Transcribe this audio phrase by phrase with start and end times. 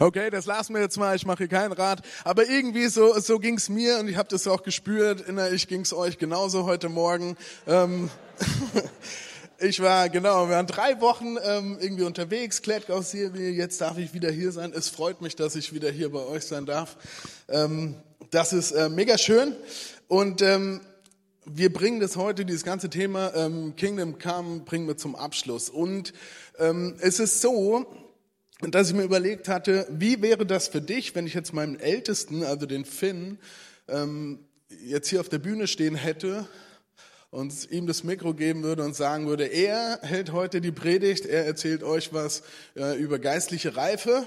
[0.00, 2.02] Okay, das lassen wir jetzt mal, ich mache hier kein Rad.
[2.24, 6.18] Aber irgendwie so, so ging's mir und ich habe das auch gespürt, innerlich ging's euch
[6.18, 7.36] genauso heute Morgen.
[7.68, 8.10] Ähm,
[9.58, 14.32] ich war, genau, wir waren drei Wochen ähm, irgendwie unterwegs, Klettgau-Serie, jetzt darf ich wieder
[14.32, 14.72] hier sein.
[14.74, 16.96] Es freut mich, dass ich wieder hier bei euch sein darf.
[17.48, 17.94] Ähm,
[18.30, 19.54] das ist äh, mega schön
[20.08, 20.80] und ähm,
[21.46, 25.68] wir bringen das heute, dieses ganze Thema ähm, Kingdom Come, bringen wir zum Abschluss.
[25.68, 26.14] Und
[26.58, 27.86] ähm, es ist so,
[28.60, 32.44] dass ich mir überlegt hatte, wie wäre das für dich, wenn ich jetzt meinen Ältesten,
[32.44, 33.38] also den Finn,
[33.88, 34.38] ähm,
[34.84, 36.48] jetzt hier auf der Bühne stehen hätte
[37.30, 41.44] und ihm das Mikro geben würde und sagen würde, er hält heute die Predigt, er
[41.44, 42.42] erzählt euch was
[42.76, 44.26] äh, über geistliche Reife.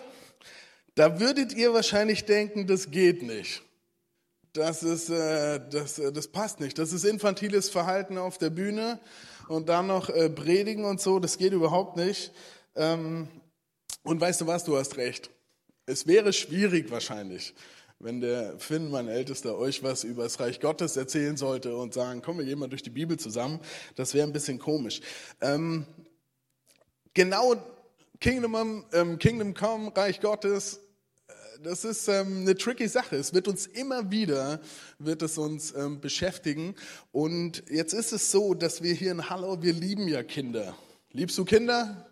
[0.96, 3.62] Da würdet ihr wahrscheinlich denken, das geht nicht.
[4.52, 6.78] Das, ist, äh, das, äh, das passt nicht.
[6.80, 9.00] Das ist infantiles Verhalten auf der Bühne
[9.48, 12.34] und dann noch predigen und so, das geht überhaupt nicht.
[14.08, 15.30] Und weißt du was, du hast recht.
[15.86, 17.54] Es wäre schwierig wahrscheinlich,
[18.00, 22.22] wenn der Finn, mein Ältester, euch was über das Reich Gottes erzählen sollte und sagen,
[22.22, 23.60] komm, wir gehen mal durch die Bibel zusammen.
[23.98, 25.02] Das wäre ein bisschen komisch.
[25.42, 25.86] Ähm,
[27.14, 27.62] genau
[28.22, 30.80] Kingdom, ähm, Kingdom Come, Reich Gottes,
[31.28, 33.18] äh, das ist ähm, eine tricky Sache.
[33.18, 34.62] Es wird uns immer wieder,
[35.00, 36.76] wird es uns ähm, beschäftigen.
[37.12, 40.78] Und jetzt ist es so, dass wir hier in Hallo, wir lieben ja Kinder.
[41.12, 42.08] Liebst du Kinder?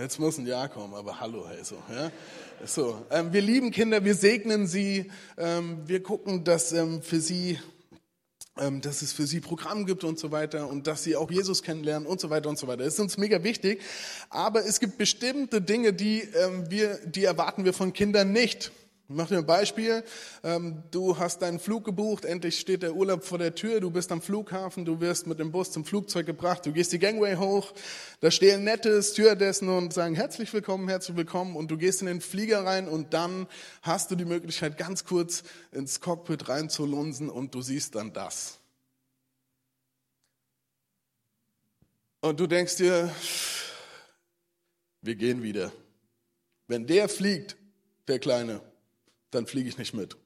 [0.00, 2.10] Jetzt muss ein Ja kommen, aber hallo, hey, so, ja.
[2.64, 7.58] So, ähm, wir lieben Kinder, wir segnen sie, ähm, wir gucken, dass ähm, für sie,
[8.58, 11.62] ähm, dass es für sie Programm gibt und so weiter und dass sie auch Jesus
[11.62, 12.84] kennenlernen und so weiter und so weiter.
[12.84, 13.82] Das ist uns mega wichtig.
[14.30, 18.72] Aber es gibt bestimmte Dinge, die ähm, wir, die erwarten wir von Kindern nicht.
[19.10, 20.04] Ich mache dir ein Beispiel.
[20.44, 24.12] Ähm, du hast deinen Flug gebucht, endlich steht der Urlaub vor der Tür, du bist
[24.12, 27.72] am Flughafen, du wirst mit dem Bus zum Flugzeug gebracht, du gehst die Gangway hoch,
[28.20, 32.20] da stehen nette Stewardessen und sagen herzlich willkommen, herzlich willkommen und du gehst in den
[32.20, 33.48] Flieger rein und dann
[33.82, 38.60] hast du die Möglichkeit, ganz kurz ins Cockpit reinzulunsen und du siehst dann das.
[42.20, 43.12] Und du denkst dir,
[45.02, 45.72] wir gehen wieder.
[46.68, 47.56] Wenn der fliegt,
[48.06, 48.69] der Kleine,
[49.30, 50.16] dann fliege ich nicht mit.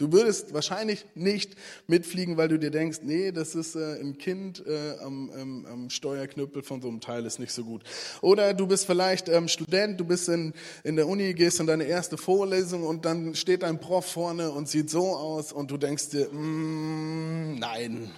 [0.00, 1.56] Du würdest wahrscheinlich nicht
[1.86, 5.90] mitfliegen, weil du dir denkst, nee, das ist äh, ein Kind äh, am, am, am
[5.90, 7.82] Steuerknüppel von so einem Teil, ist nicht so gut.
[8.22, 11.84] Oder du bist vielleicht ähm, Student, du bist in, in der Uni, gehst in deine
[11.84, 16.08] erste Vorlesung und dann steht ein Prof vorne und sieht so aus und du denkst
[16.08, 18.10] dir, mm, nein.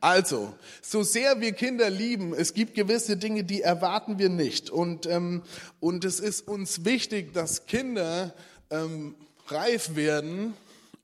[0.00, 4.70] Also, so sehr wir Kinder lieben, es gibt gewisse Dinge, die erwarten wir nicht.
[4.70, 5.42] Und, ähm,
[5.80, 8.32] und es ist uns wichtig, dass Kinder
[8.70, 9.16] ähm,
[9.50, 10.54] reif werden,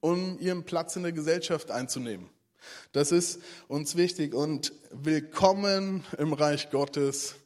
[0.01, 2.29] um ihren Platz in der Gesellschaft einzunehmen.
[2.93, 7.37] Das ist uns wichtig und willkommen im Reich Gottes.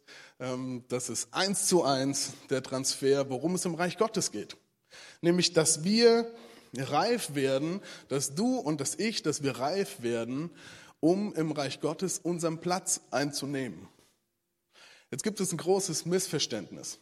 [0.40, 4.56] Ähm, das ist eins zu eins der Transfer, worum es im Reich Gottes geht.
[5.20, 6.30] Nämlich, dass wir
[6.74, 10.50] reif werden, dass du und dass ich, dass wir reif werden,
[11.00, 13.88] um im Reich Gottes unseren Platz einzunehmen.
[15.10, 16.98] Jetzt gibt es ein großes Missverständnis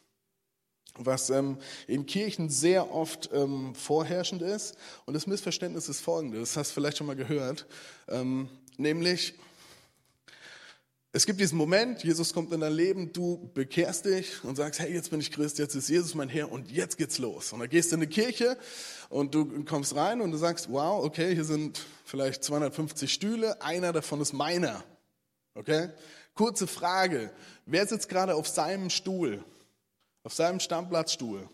[0.96, 4.76] was ähm, in Kirchen sehr oft ähm, vorherrschend ist.
[5.06, 7.66] Und das Missverständnis ist folgendes, das hast du vielleicht schon mal gehört,
[8.08, 9.34] ähm, nämlich
[11.16, 14.92] es gibt diesen Moment, Jesus kommt in dein Leben, du bekehrst dich und sagst, hey,
[14.92, 17.52] jetzt bin ich Christ, jetzt ist Jesus mein Herr und jetzt geht's los.
[17.52, 18.58] Und dann gehst du in eine Kirche
[19.10, 23.92] und du kommst rein und du sagst, wow, okay, hier sind vielleicht 250 Stühle, einer
[23.92, 24.82] davon ist meiner.
[25.54, 25.90] Okay?
[26.34, 27.30] Kurze Frage,
[27.64, 29.44] wer sitzt gerade auf seinem Stuhl?
[30.24, 31.48] Auf seinem Stammplatzstuhl.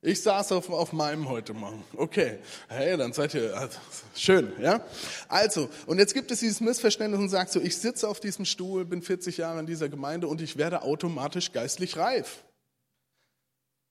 [0.00, 1.82] Ich saß auf, auf meinem heute Morgen.
[1.96, 3.78] Okay, hey, dann seid ihr also,
[4.14, 4.84] schön, ja?
[5.28, 8.84] Also, und jetzt gibt es dieses Missverständnis und sagt so, ich sitze auf diesem Stuhl,
[8.84, 12.44] bin 40 Jahre in dieser Gemeinde und ich werde automatisch geistlich reif.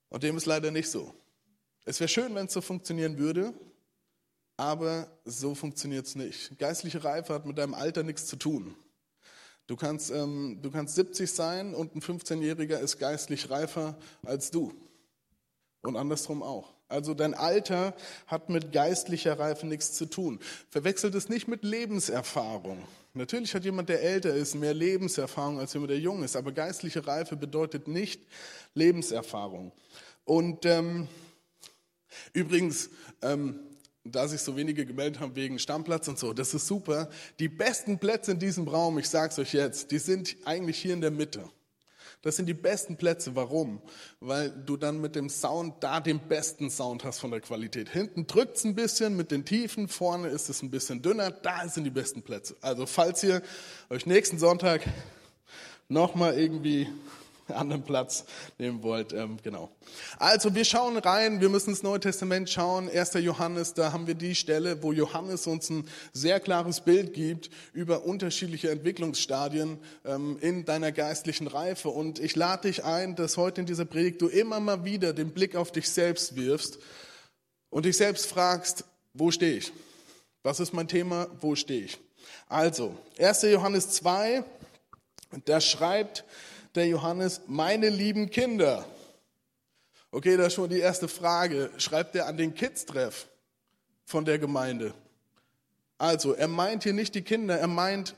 [0.10, 1.14] Und dem ist leider nicht so.
[1.84, 3.54] Es wäre schön, wenn es so funktionieren würde,
[4.56, 6.58] aber so funktioniert es nicht.
[6.58, 8.76] Geistliche Reife hat mit deinem Alter nichts zu tun.
[9.68, 14.74] Du kannst, ähm, du kannst 70 sein und ein 15-Jähriger ist geistlich reifer als du.
[15.82, 16.74] Und andersrum auch.
[16.90, 17.94] Also dein Alter
[18.28, 20.40] hat mit geistlicher Reife nichts zu tun.
[20.70, 22.82] Verwechselt es nicht mit Lebenserfahrung.
[23.14, 26.38] Natürlich hat jemand, der älter ist, mehr Lebenserfahrung als jemand, der jung ist.
[26.38, 28.22] Aber geistliche Reife bedeutet nicht
[28.74, 29.74] Lebenserfahrung.
[30.24, 31.10] Und ähm,
[32.32, 32.90] übrigens,
[33.22, 33.60] ähm,
[34.12, 37.10] da sich so wenige gemeldet haben wegen Stammplatz und so, das ist super.
[37.40, 41.02] Die besten Plätze in diesem Raum, ich sag's euch jetzt, die sind eigentlich hier in
[41.02, 41.50] der Mitte.
[42.24, 43.36] Das sind die besten Plätze.
[43.36, 43.82] Warum?
[44.20, 47.90] Weil du dann mit dem Sound da den besten Sound hast von der Qualität.
[47.90, 51.32] Hinten drückt's ein bisschen mit den Tiefen, vorne ist es ein bisschen dünner.
[51.32, 52.56] Da sind die besten Plätze.
[52.62, 53.42] Also falls ihr
[53.90, 54.82] euch nächsten Sonntag
[55.90, 56.88] nochmal irgendwie
[57.54, 58.26] anderen Platz
[58.58, 59.70] nehmen wollt, ähm, genau.
[60.18, 63.14] Also wir schauen rein, wir müssen ins Neue Testament schauen, 1.
[63.16, 68.06] Johannes, da haben wir die Stelle, wo Johannes uns ein sehr klares Bild gibt über
[68.06, 71.90] unterschiedliche Entwicklungsstadien ähm, in deiner geistlichen Reife.
[71.90, 75.32] Und ich lade dich ein, dass heute in dieser Predigt du immer mal wieder den
[75.32, 76.80] Blick auf dich selbst wirfst
[77.70, 79.72] und dich selbst fragst, wo stehe ich?
[80.44, 81.28] Was ist mein Thema?
[81.42, 81.98] Wo stehe ich?
[82.48, 83.42] Also, 1.
[83.44, 84.44] Johannes 2,
[85.46, 86.24] da schreibt
[86.78, 88.86] der Johannes, meine lieben Kinder.
[90.12, 91.70] Okay, das ist schon die erste Frage.
[91.78, 93.28] Schreibt er an den Kids-Treff
[94.06, 94.94] von der Gemeinde?
[95.98, 98.16] Also, er meint hier nicht die Kinder, er meint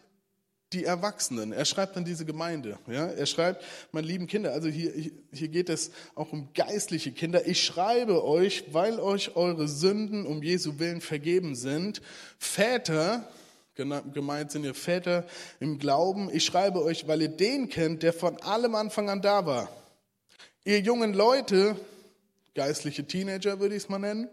[0.74, 1.52] die Erwachsenen.
[1.52, 2.78] Er schreibt an diese Gemeinde.
[2.88, 3.08] Ja?
[3.08, 4.94] Er schreibt, meine lieben Kinder, also hier,
[5.32, 7.48] hier geht es auch um geistliche Kinder.
[7.48, 12.02] Ich schreibe euch, weil euch eure Sünden um Jesu Willen vergeben sind.
[12.38, 13.28] Väter,
[14.14, 15.26] gemeint sind ihr Väter
[15.60, 16.30] im Glauben.
[16.34, 19.70] Ich schreibe euch, weil ihr den kennt, der von allem Anfang an da war.
[20.66, 21.76] Ihr jungen Leute,
[22.56, 24.30] geistliche Teenager würde ich es mal nennen,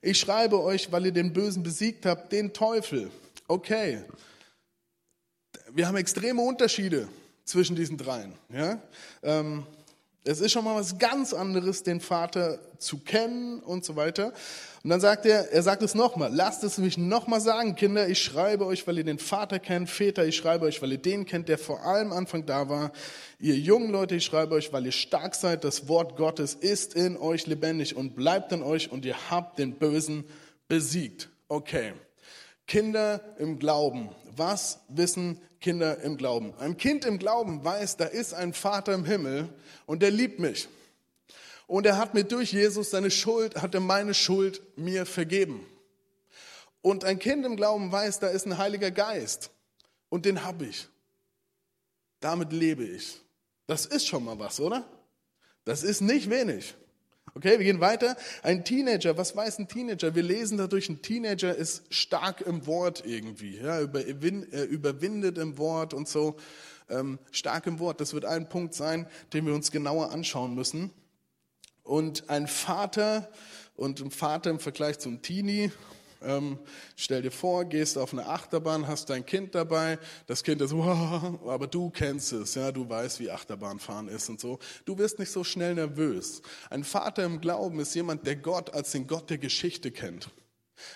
[0.00, 3.10] ich schreibe euch, weil ihr den Bösen besiegt habt, den Teufel.
[3.46, 4.04] Okay.
[5.70, 7.08] Wir haben extreme Unterschiede
[7.44, 8.34] zwischen diesen dreien.
[8.52, 8.82] Ja?
[9.22, 9.64] Ähm,
[10.24, 14.32] es ist schon mal was ganz anderes, den Vater zu kennen und so weiter.
[14.84, 18.22] Und dann sagt er, er sagt es nochmal, lasst es mich nochmal sagen, Kinder, ich
[18.22, 21.48] schreibe euch, weil ihr den Vater kennt, Väter, ich schreibe euch, weil ihr den kennt,
[21.48, 22.92] der vor allem Anfang da war.
[23.40, 27.16] Ihr jungen Leute, ich schreibe euch, weil ihr stark seid, das Wort Gottes ist in
[27.16, 30.24] euch lebendig und bleibt in euch und ihr habt den Bösen
[30.68, 31.30] besiegt.
[31.48, 31.94] Okay.
[32.68, 34.10] Kinder im Glauben.
[34.36, 36.52] Was wissen Kinder im Glauben?
[36.58, 39.48] Ein Kind im Glauben weiß, da ist ein Vater im Himmel
[39.86, 40.68] und der liebt mich.
[41.66, 45.66] Und er hat mir durch Jesus seine Schuld, hat er meine Schuld mir vergeben.
[46.82, 49.50] Und ein Kind im Glauben weiß, da ist ein Heiliger Geist
[50.10, 50.88] und den habe ich.
[52.20, 53.20] Damit lebe ich.
[53.66, 54.84] Das ist schon mal was, oder?
[55.64, 56.74] Das ist nicht wenig.
[57.34, 58.14] Okay, wir gehen weiter.
[58.42, 60.14] Ein Teenager, was weiß ein Teenager?
[60.14, 66.08] Wir lesen dadurch, ein Teenager ist stark im Wort irgendwie, ja, überwindet im Wort und
[66.08, 66.36] so.
[66.90, 70.90] Ähm, stark im Wort, das wird ein Punkt sein, den wir uns genauer anschauen müssen.
[71.84, 73.30] Und ein Vater
[73.76, 75.72] und ein Vater im Vergleich zum Teenie
[76.24, 76.58] ähm,
[76.96, 81.66] stell dir vor, gehst auf eine Achterbahn, hast dein Kind dabei, das Kind ist, aber
[81.66, 84.58] du kennst es, ja, du weißt, wie Achterbahnfahren ist und so.
[84.84, 86.42] Du wirst nicht so schnell nervös.
[86.70, 90.30] Ein Vater im Glauben ist jemand, der Gott als den Gott der Geschichte kennt.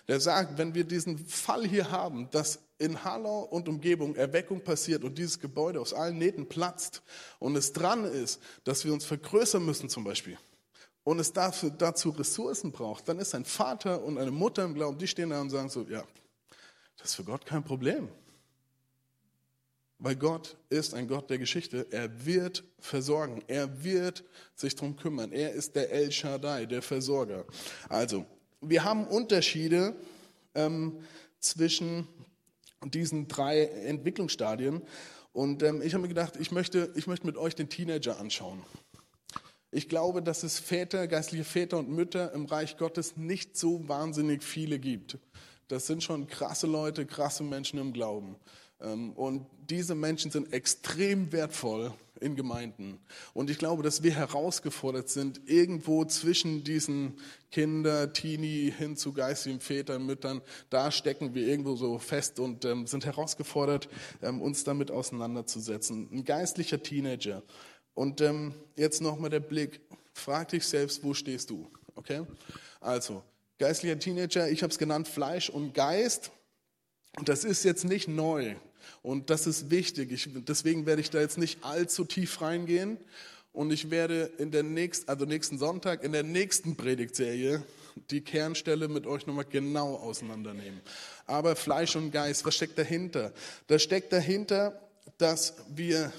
[0.09, 5.05] Der sagt, wenn wir diesen Fall hier haben, dass in Hallau und Umgebung Erweckung passiert
[5.05, 7.03] und dieses Gebäude aus allen Nähten platzt
[7.39, 10.37] und es dran ist, dass wir uns vergrößern müssen zum Beispiel,
[11.07, 14.99] und es dafür, dazu Ressourcen braucht, dann ist ein Vater und eine Mutter im Glauben,
[14.99, 16.03] die stehen da und sagen so, ja,
[16.97, 18.09] das ist für Gott kein Problem.
[20.01, 21.87] Weil Gott ist ein Gott der Geschichte.
[21.93, 23.45] Er wird versorgen.
[23.47, 24.25] Er wird
[24.57, 25.31] sich darum kümmern.
[25.31, 27.45] Er ist der El Shaddai, der Versorger.
[27.89, 28.27] Also,
[28.61, 29.95] wir haben Unterschiede
[30.57, 31.05] ähm,
[31.39, 32.09] zwischen
[32.85, 34.83] diesen drei Entwicklungsstadien.
[35.33, 38.65] Und ähm, ich habe mir gedacht, ich möchte, ich möchte mit euch den Teenager anschauen.
[39.77, 44.43] Ich glaube, dass es Väter, geistliche Väter und Mütter im Reich Gottes nicht so wahnsinnig
[44.43, 45.19] viele gibt.
[45.69, 48.37] Das sind schon krasse Leute, krasse Menschen im Glauben.
[48.81, 52.99] Ähm, und diese Menschen sind extrem wertvoll in Gemeinden.
[53.35, 57.19] Und ich glaube, dass wir herausgefordert sind, irgendwo zwischen diesen
[57.51, 60.41] Kinder, Teenie hin zu geistigen Vätern, Müttern,
[60.71, 63.91] da stecken wir irgendwo so fest und ähm, sind herausgefordert,
[64.23, 66.09] ähm, uns damit auseinanderzusetzen.
[66.11, 67.43] Ein geistlicher Teenager
[67.97, 69.81] und ähm, jetzt nochmal der Blick.
[70.13, 71.67] Frag dich selbst, wo stehst du?
[71.95, 72.23] Okay?
[72.81, 73.23] Also,
[73.59, 76.31] geistlicher Teenager, ich habe es genannt Fleisch und Geist.
[77.19, 78.55] Und das ist jetzt nicht neu.
[79.03, 80.13] Und das ist wichtig.
[80.13, 82.99] Ich, deswegen werde ich da jetzt nicht allzu tief reingehen.
[83.53, 87.63] Und ich werde in der nächsten, also nächsten Sonntag, in der nächsten Predigtserie
[88.11, 90.83] die Kernstelle mit euch nochmal genau auseinandernehmen.
[91.25, 93.33] Aber Fleisch und Geist, was steckt dahinter?
[93.69, 94.79] Da steckt dahinter,
[95.17, 96.13] dass wir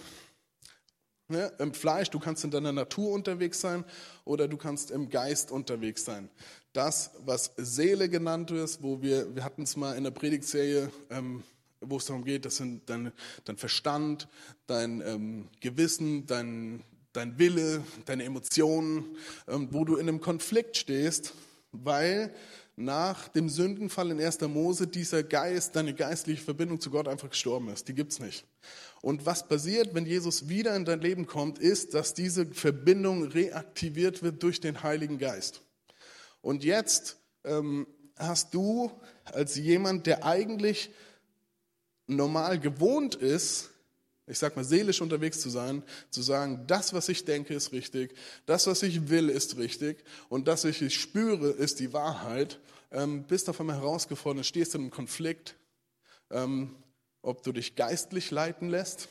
[1.30, 1.52] Ne?
[1.60, 3.84] Im Fleisch, du kannst in deiner Natur unterwegs sein
[4.24, 6.30] oder du kannst im Geist unterwegs sein.
[6.72, 11.44] Das, was Seele genannt wird, wo wir, wir hatten es mal in der Predigtserie, ähm,
[11.82, 13.12] wo es darum geht, das sind dein,
[13.44, 14.30] dein Verstand,
[14.68, 16.82] dein ähm, Gewissen, dein,
[17.12, 19.18] dein Wille, deine Emotionen,
[19.50, 21.34] ähm, wo du in einem Konflikt stehst,
[21.74, 22.34] weil
[22.80, 24.40] nach dem Sündenfall in 1.
[24.42, 27.88] Mose dieser Geist, deine geistliche Verbindung zu Gott einfach gestorben ist.
[27.88, 28.46] Die gibt's nicht.
[29.02, 34.22] Und was passiert, wenn Jesus wieder in dein Leben kommt, ist, dass diese Verbindung reaktiviert
[34.22, 35.64] wird durch den Heiligen Geist.
[36.42, 38.92] Und jetzt ähm, hast du
[39.24, 40.92] als jemand, der eigentlich
[42.06, 43.72] normal gewohnt ist,
[44.28, 48.14] ich sag mal, seelisch unterwegs zu sein, zu sagen, das, was ich denke, ist richtig,
[48.46, 52.60] das, was ich will, ist richtig und das, was ich spüre, ist die Wahrheit,
[52.92, 55.56] ähm, bist auf einmal herausgefordert, stehst in einem Konflikt,
[56.30, 56.76] ähm,
[57.22, 59.10] ob du dich geistlich leiten lässt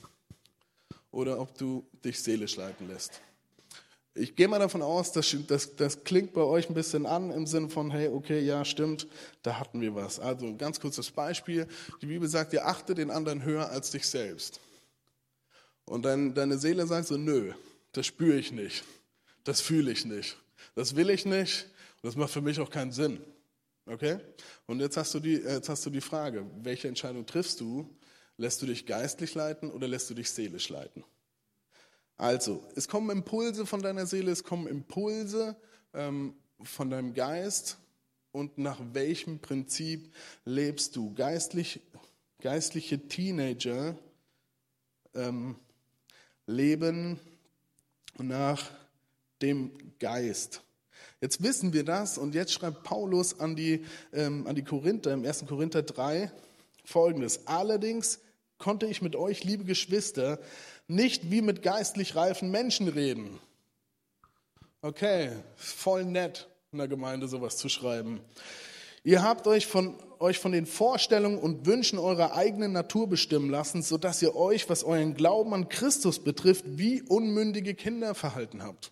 [1.10, 3.20] oder ob du dich seelisch leiten lässt.
[4.18, 7.46] Ich gehe mal davon aus, das, das, das klingt bei euch ein bisschen an im
[7.46, 9.06] Sinne von, hey, okay, ja, stimmt,
[9.42, 10.18] da hatten wir was.
[10.18, 11.66] Also ganz kurzes Beispiel.
[12.00, 14.60] Die Bibel sagt, ihr achte den anderen höher als dich selbst.
[15.86, 17.52] Und dann deine Seele sagt so, nö,
[17.92, 18.84] das spüre ich nicht,
[19.44, 20.36] das fühle ich nicht,
[20.74, 21.66] das will ich nicht
[22.06, 23.20] das macht für mich auch keinen Sinn.
[23.84, 24.18] Okay?
[24.66, 27.88] Und jetzt hast du die, jetzt hast du die Frage, welche Entscheidung triffst du?
[28.36, 31.02] Lässt du dich geistlich leiten oder lässt du dich seelisch leiten?
[32.16, 35.56] Also, es kommen Impulse von deiner Seele, es kommen Impulse
[35.94, 37.78] ähm, von deinem Geist
[38.30, 40.14] und nach welchem Prinzip
[40.44, 41.12] lebst du?
[41.14, 41.80] Geistlich,
[42.40, 43.96] geistliche Teenager
[45.14, 45.56] ähm,
[46.46, 47.18] leben
[48.18, 48.70] nach
[49.42, 50.62] dem Geist.
[51.20, 55.24] Jetzt wissen wir das und jetzt schreibt Paulus an die, ähm, an die Korinther im
[55.24, 55.46] 1.
[55.46, 56.30] Korinther 3
[56.84, 57.46] folgendes.
[57.46, 58.20] Allerdings
[58.58, 60.38] konnte ich mit euch, liebe Geschwister,
[60.88, 63.38] nicht wie mit geistlich reifen Menschen reden.
[64.82, 68.20] Okay, voll nett in der Gemeinde sowas zu schreiben.
[69.06, 73.80] Ihr habt euch von, euch von den Vorstellungen und Wünschen eurer eigenen Natur bestimmen lassen,
[73.80, 78.90] sodass ihr euch, was euren Glauben an Christus betrifft, wie unmündige Kinder verhalten habt.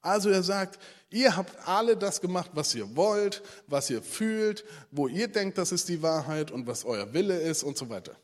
[0.00, 0.78] Also er sagt,
[1.10, 5.72] ihr habt alle das gemacht, was ihr wollt, was ihr fühlt, wo ihr denkt, das
[5.72, 8.14] ist die Wahrheit und was euer Wille ist und so weiter.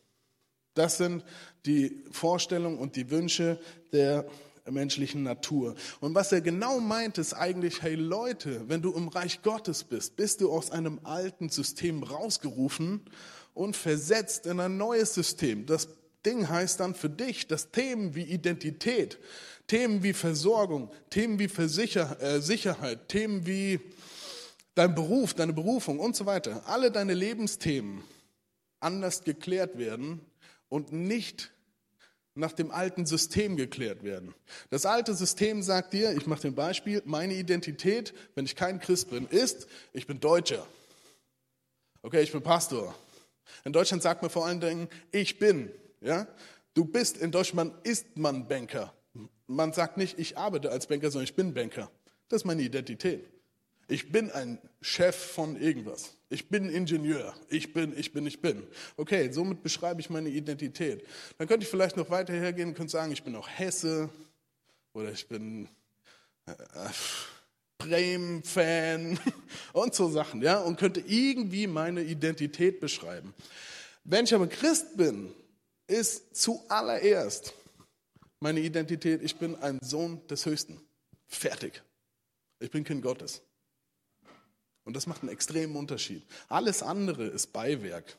[0.75, 1.25] Das sind
[1.67, 3.59] die Vorstellungen und die Wünsche
[3.93, 4.25] der
[4.71, 5.75] menschlichen Natur.
[6.01, 10.17] Und was er genau meint, ist eigentlich, hey Leute, wenn du im Reich Gottes bist,
[10.17, 13.03] bist du aus einem alten System rausgerufen
[13.55, 15.67] und versetzt in ein neues System.
[15.67, 15.89] Das
[16.25, 19.19] Ding heißt dann für dich, dass Themen wie Identität,
[19.67, 23.81] Themen wie Versorgung, Themen wie Versicher äh, Sicherheit, Themen wie
[24.75, 28.03] dein Beruf, deine Berufung und so weiter, alle deine Lebensthemen
[28.81, 30.21] anders geklärt werden
[30.69, 31.51] und nicht
[32.39, 34.35] nach dem alten System geklärt werden.
[34.71, 39.11] Das alte System sagt dir, ich mache den Beispiel, meine Identität, wenn ich kein Christ
[39.11, 40.65] bin, ist, ich bin Deutscher.
[42.03, 42.95] Okay, ich bin Pastor.
[43.65, 45.71] In Deutschland sagt man vor allen Dingen, ich bin.
[46.01, 46.29] Ja?
[46.75, 48.95] Du bist, in Deutschland ist man Banker.
[49.49, 51.91] Man sagt nicht, ich arbeite als Banker, sondern ich bin Banker.
[52.29, 53.29] Das ist meine Identität.
[53.89, 56.15] Ich bin ein Chef von irgendwas.
[56.29, 57.35] Ich bin Ingenieur.
[57.49, 58.63] Ich bin, ich bin, ich bin.
[58.99, 61.07] Okay, somit beschreibe ich meine Identität.
[61.39, 64.11] Dann könnte ich vielleicht noch weiter hergehen und könnte sagen, ich bin auch Hesse
[64.93, 65.69] oder ich bin
[66.45, 66.53] äh,
[67.79, 69.19] Bremen-Fan
[69.73, 73.33] und so Sachen, ja, und könnte irgendwie meine Identität beschreiben.
[74.05, 75.33] Wenn ich aber Christ bin,
[75.87, 77.55] ist zuallererst
[78.41, 80.79] meine Identität, ich bin ein Sohn des Höchsten.
[81.27, 81.83] Fertig.
[82.61, 83.41] Ich bin Kind Gottes.
[84.89, 86.23] Und das macht einen extremen Unterschied.
[86.49, 88.17] Alles andere ist Beiwerk.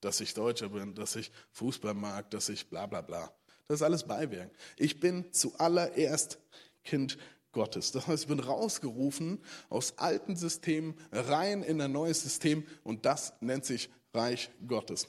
[0.00, 3.30] Dass ich Deutscher bin, dass ich Fußball mag, dass ich bla bla bla.
[3.68, 4.50] Das ist alles Beiwerk.
[4.78, 6.38] Ich bin zuallererst
[6.82, 7.18] Kind
[7.52, 7.92] Gottes.
[7.92, 13.34] Das heißt, ich bin rausgerufen aus alten Systemen rein in ein neues System und das
[13.42, 15.08] nennt sich Reich Gottes.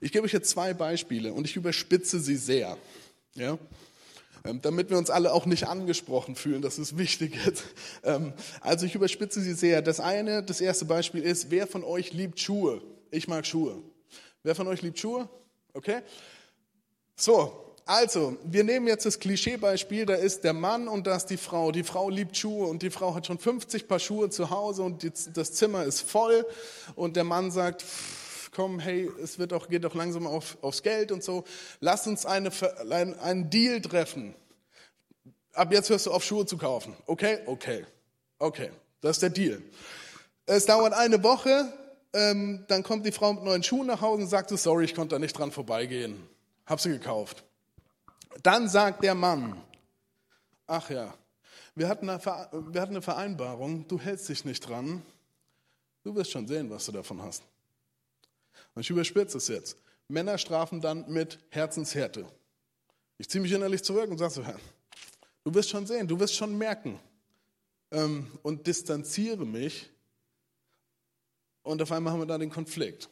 [0.00, 2.76] Ich gebe euch jetzt zwei Beispiele und ich überspitze sie sehr.
[3.34, 3.60] Ja?
[4.44, 7.64] Ähm, damit wir uns alle auch nicht angesprochen fühlen, das ist wichtig jetzt.
[8.04, 9.82] Ähm, also ich überspitze sie sehr.
[9.82, 12.80] Das eine, das erste Beispiel ist, wer von euch liebt Schuhe?
[13.10, 13.82] Ich mag Schuhe.
[14.42, 15.28] Wer von euch liebt Schuhe?
[15.74, 16.00] Okay?
[17.16, 21.36] So, also, wir nehmen jetzt das Klischeebeispiel, da ist der Mann und da ist die
[21.36, 21.72] Frau.
[21.72, 25.10] Die Frau liebt Schuhe und die Frau hat schon 50 Paar Schuhe zu Hause und
[25.36, 26.46] das Zimmer ist voll
[26.94, 27.84] und der Mann sagt,
[28.50, 31.44] komm, hey, es wird doch, geht doch langsam auf, aufs Geld und so.
[31.80, 32.50] Lass uns eine,
[32.90, 34.34] ein, einen Deal treffen.
[35.52, 36.94] Ab jetzt hörst du auf, Schuhe zu kaufen.
[37.06, 37.40] Okay?
[37.46, 37.84] Okay.
[38.38, 38.70] Okay.
[39.00, 39.62] Das ist der Deal.
[40.46, 41.72] Es dauert eine Woche,
[42.12, 45.14] ähm, dann kommt die Frau mit neuen Schuhen nach Hause und sagt, sorry, ich konnte
[45.14, 46.28] da nicht dran vorbeigehen.
[46.66, 47.44] Hab sie gekauft.
[48.42, 49.60] Dann sagt der Mann,
[50.66, 51.14] ach ja,
[51.74, 55.02] wir hatten, eine, wir hatten eine Vereinbarung, du hältst dich nicht dran,
[56.02, 57.42] du wirst schon sehen, was du davon hast.
[58.74, 59.76] Und ich überspitze es jetzt.
[60.08, 62.26] Männer strafen dann mit Herzenshärte.
[63.18, 64.44] Ich ziehe mich innerlich zurück und sage so,
[65.44, 66.98] du wirst schon sehen, du wirst schon merken.
[67.92, 69.90] Ähm, und distanziere mich.
[71.62, 73.08] Und auf einmal haben wir da den Konflikt.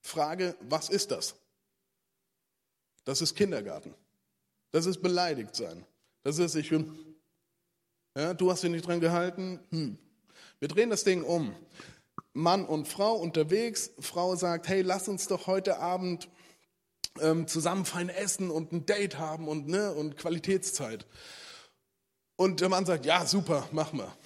[0.00, 1.34] Frage, was ist das?
[3.04, 3.94] Das ist Kindergarten.
[4.70, 5.84] Das ist beleidigt sein.
[6.22, 7.16] Das ist, ich bin,
[8.16, 9.60] ja, du hast dich nicht dran gehalten.
[9.70, 9.98] Hm.
[10.58, 11.54] Wir drehen das Ding um.
[12.38, 13.90] Mann und Frau unterwegs.
[13.98, 16.28] Frau sagt, hey, lass uns doch heute Abend
[17.20, 21.04] ähm, zusammen fein essen und ein Date haben und, ne, und Qualitätszeit.
[22.36, 24.16] Und der Mann sagt, ja, super, machen wir.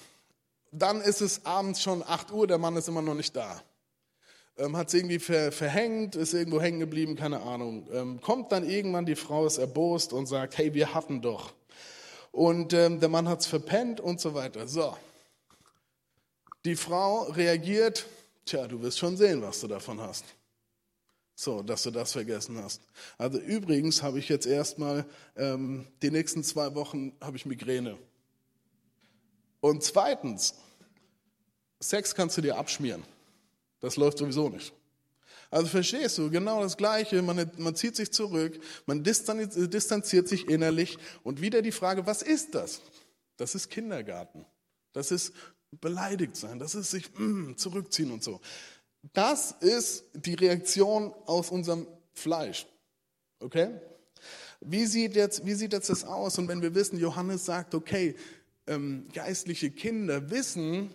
[0.72, 3.62] Dann ist es abends schon 8 Uhr, der Mann ist immer noch nicht da.
[4.58, 7.88] Ähm, hat es irgendwie ver, verhängt, ist irgendwo hängen geblieben, keine Ahnung.
[7.92, 11.54] Ähm, kommt dann irgendwann, die Frau ist erbost und sagt, hey, wir hatten doch.
[12.30, 14.68] Und ähm, der Mann hat es verpennt und so weiter.
[14.68, 14.94] So.
[16.64, 18.06] Die Frau reagiert,
[18.44, 20.24] tja, du wirst schon sehen, was du davon hast.
[21.34, 22.82] So, dass du das vergessen hast.
[23.18, 25.04] Also übrigens habe ich jetzt erstmal
[25.36, 27.98] ähm, die nächsten zwei Wochen habe ich Migräne.
[29.60, 30.54] Und zweitens,
[31.80, 33.02] Sex kannst du dir abschmieren.
[33.80, 34.72] Das läuft sowieso nicht.
[35.50, 40.96] Also verstehst du, genau das Gleiche, man, man zieht sich zurück, man distanziert sich innerlich
[41.24, 42.80] und wieder die Frage, was ist das?
[43.36, 44.46] Das ist Kindergarten.
[44.92, 45.32] Das ist
[45.80, 48.40] beleidigt sein, das ist sich mm, zurückziehen und so.
[49.12, 52.66] Das ist die Reaktion aus unserem Fleisch.
[53.40, 53.70] Okay?
[54.60, 56.38] Wie sieht jetzt, wie sieht jetzt das aus?
[56.38, 58.14] Und wenn wir wissen, Johannes sagt, okay,
[58.68, 60.94] ähm, geistliche Kinder wissen,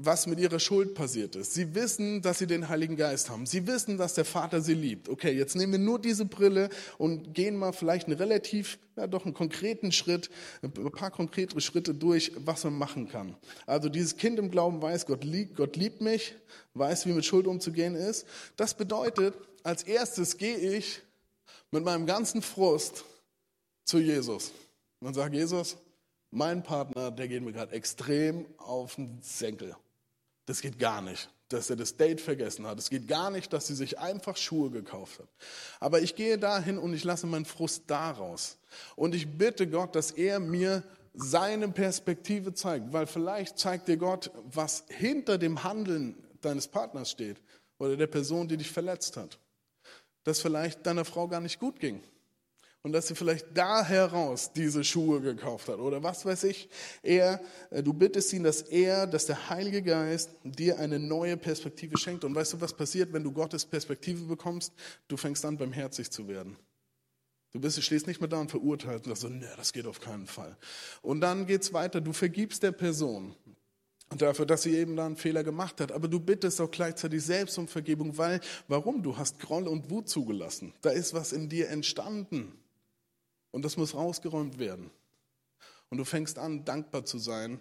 [0.00, 1.54] was mit ihrer Schuld passiert ist.
[1.54, 3.46] Sie wissen, dass sie den Heiligen Geist haben.
[3.46, 5.08] Sie wissen, dass der Vater sie liebt.
[5.08, 9.24] Okay, jetzt nehmen wir nur diese Brille und gehen mal vielleicht einen relativ, ja doch
[9.24, 10.30] einen konkreten Schritt,
[10.62, 13.34] ein paar konkrete Schritte durch, was man machen kann.
[13.66, 16.36] Also dieses Kind im Glauben weiß, Gott liebt, Gott liebt mich,
[16.74, 18.24] weiß, wie mit Schuld umzugehen ist.
[18.56, 21.02] Das bedeutet, als erstes gehe ich
[21.72, 23.04] mit meinem ganzen Frust
[23.84, 24.52] zu Jesus.
[25.00, 25.76] Man sagt, Jesus,
[26.30, 29.74] mein Partner, der geht mir gerade extrem auf den Senkel.
[30.48, 32.78] Das geht gar nicht, dass er das Date vergessen hat.
[32.78, 35.28] Es geht gar nicht, dass sie sich einfach Schuhe gekauft hat.
[35.78, 38.56] Aber ich gehe dahin und ich lasse meinen Frust daraus.
[38.96, 44.30] Und ich bitte Gott, dass er mir seine Perspektive zeigt, weil vielleicht zeigt dir Gott,
[44.50, 47.36] was hinter dem Handeln deines Partners steht
[47.78, 49.38] oder der Person, die dich verletzt hat.
[50.24, 52.00] Dass vielleicht deiner Frau gar nicht gut ging
[52.82, 56.68] und dass sie vielleicht da heraus diese Schuhe gekauft hat oder was weiß ich.
[57.02, 61.96] Er, äh, du bittest ihn, dass er, dass der Heilige Geist dir eine neue Perspektive
[61.98, 62.24] schenkt.
[62.24, 64.72] Und weißt du, was passiert, wenn du Gottes Perspektive bekommst?
[65.08, 66.56] Du fängst an, barmherzig zu werden.
[67.52, 70.00] Du bist, stehst nicht mehr da und verurteilt und sagst so, nee, das geht auf
[70.00, 70.56] keinen Fall.
[71.02, 72.00] Und dann geht's weiter.
[72.00, 73.34] Du vergibst der Person
[74.16, 75.90] dafür, dass sie eben da einen Fehler gemacht hat.
[75.90, 79.02] Aber du bittest auch gleichzeitig selbst um Vergebung, weil, warum?
[79.02, 80.74] Du hast Groll und Wut zugelassen.
[80.82, 82.52] Da ist was in dir entstanden.
[83.50, 84.90] Und das muss rausgeräumt werden.
[85.90, 87.60] Und du fängst an, dankbar zu sein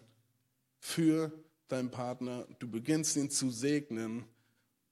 [0.80, 1.32] für
[1.68, 2.48] deinen Partner.
[2.60, 4.26] Du beginnst ihn zu segnen.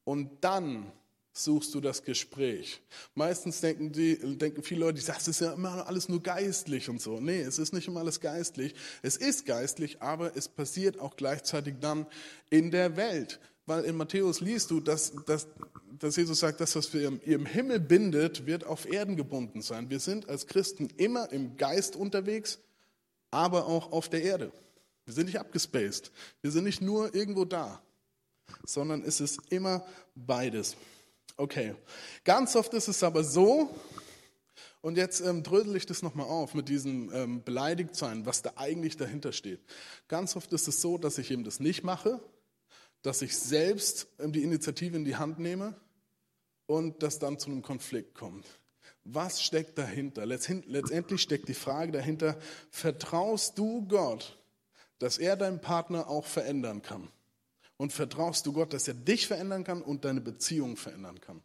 [0.03, 0.91] Und dann
[1.34, 2.81] suchst du das Gespräch.
[3.13, 7.19] Meistens denken, die, denken viele Leute, das ist ja immer alles nur geistlich und so.
[7.19, 8.73] Nee, es ist nicht immer alles geistlich.
[9.01, 12.08] Es ist geistlich, aber es passiert auch gleichzeitig dann
[12.49, 13.39] in der Welt.
[13.65, 15.47] Weil in Matthäus liest du, dass, dass,
[15.99, 19.89] dass Jesus sagt, das, was wir im Himmel bindet, wird auf Erden gebunden sein.
[19.89, 22.60] Wir sind als Christen immer im Geist unterwegs,
[23.32, 24.51] aber auch auf der Erde.
[25.06, 26.12] Wir sind nicht abgespaced.
[26.41, 27.82] Wir sind nicht nur irgendwo da,
[28.65, 30.75] sondern es ist immer beides.
[31.38, 31.75] Okay.
[32.23, 33.69] Ganz oft ist es aber so,
[34.86, 38.97] und jetzt ähm, drösel ich das nochmal auf mit diesem ähm, Beleidigtsein, was da eigentlich
[38.97, 39.60] dahinter steht.
[40.08, 42.21] Ganz oft ist es so, dass ich eben das nicht mache,
[43.05, 45.75] dass ich selbst ähm, die Initiative in die Hand nehme
[46.65, 48.45] und das dann zu einem Konflikt kommt.
[49.03, 50.25] Was steckt dahinter?
[50.25, 52.37] Letztendlich steckt die Frage dahinter,
[52.71, 54.39] vertraust du Gott,
[54.97, 57.07] dass er deinen Partner auch verändern kann?
[57.77, 61.43] Und vertraust du Gott, dass er dich verändern kann und deine Beziehung verändern kann?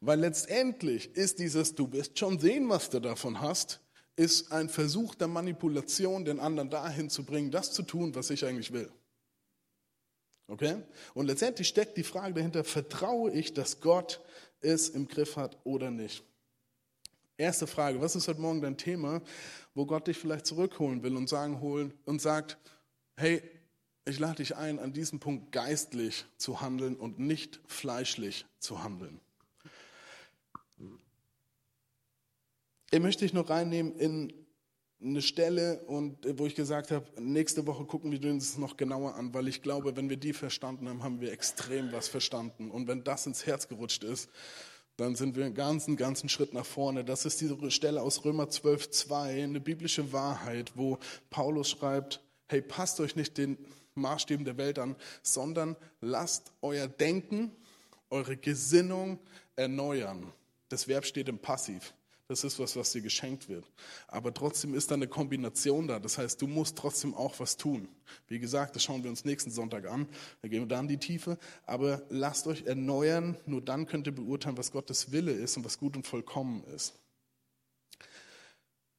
[0.00, 3.80] Weil letztendlich ist dieses, du wirst schon sehen, was du davon hast,
[4.16, 8.44] ist ein Versuch der Manipulation, den anderen dahin zu bringen, das zu tun, was ich
[8.44, 8.90] eigentlich will.
[10.48, 10.82] Okay?
[11.14, 14.20] Und letztendlich steckt die Frage dahinter, vertraue ich, dass Gott
[14.60, 16.24] es im Griff hat oder nicht?
[17.36, 19.20] Erste Frage, was ist heute Morgen dein Thema,
[19.74, 22.56] wo Gott dich vielleicht zurückholen will und sagen holen und sagt,
[23.16, 23.42] hey,
[24.06, 29.20] ich lade dich ein, an diesem Punkt geistlich zu handeln und nicht fleischlich zu handeln.
[32.90, 34.45] Ich möchte dich noch reinnehmen in
[35.00, 38.76] eine Stelle, und, äh, wo ich gesagt habe, nächste Woche gucken wir uns das noch
[38.76, 42.70] genauer an, weil ich glaube, wenn wir die verstanden haben, haben wir extrem was verstanden.
[42.70, 44.30] Und wenn das ins Herz gerutscht ist,
[44.96, 47.04] dann sind wir einen ganzen, ganzen Schritt nach vorne.
[47.04, 52.62] Das ist diese Stelle aus Römer 12, 2, eine biblische Wahrheit, wo Paulus schreibt, hey,
[52.62, 53.58] passt euch nicht den
[53.94, 57.50] Maßstäben der Welt an, sondern lasst euer Denken,
[58.08, 59.18] eure Gesinnung
[59.56, 60.32] erneuern.
[60.68, 61.94] Das Verb steht im Passiv.
[62.28, 63.64] Das ist was, was dir geschenkt wird.
[64.08, 66.00] Aber trotzdem ist da eine Kombination da.
[66.00, 67.88] Das heißt, du musst trotzdem auch was tun.
[68.26, 70.08] Wie gesagt, das schauen wir uns nächsten Sonntag an.
[70.42, 71.38] Da gehen wir dann die Tiefe.
[71.66, 73.36] Aber lasst euch erneuern.
[73.46, 76.94] Nur dann könnt ihr beurteilen, was Gottes Wille ist und was gut und vollkommen ist.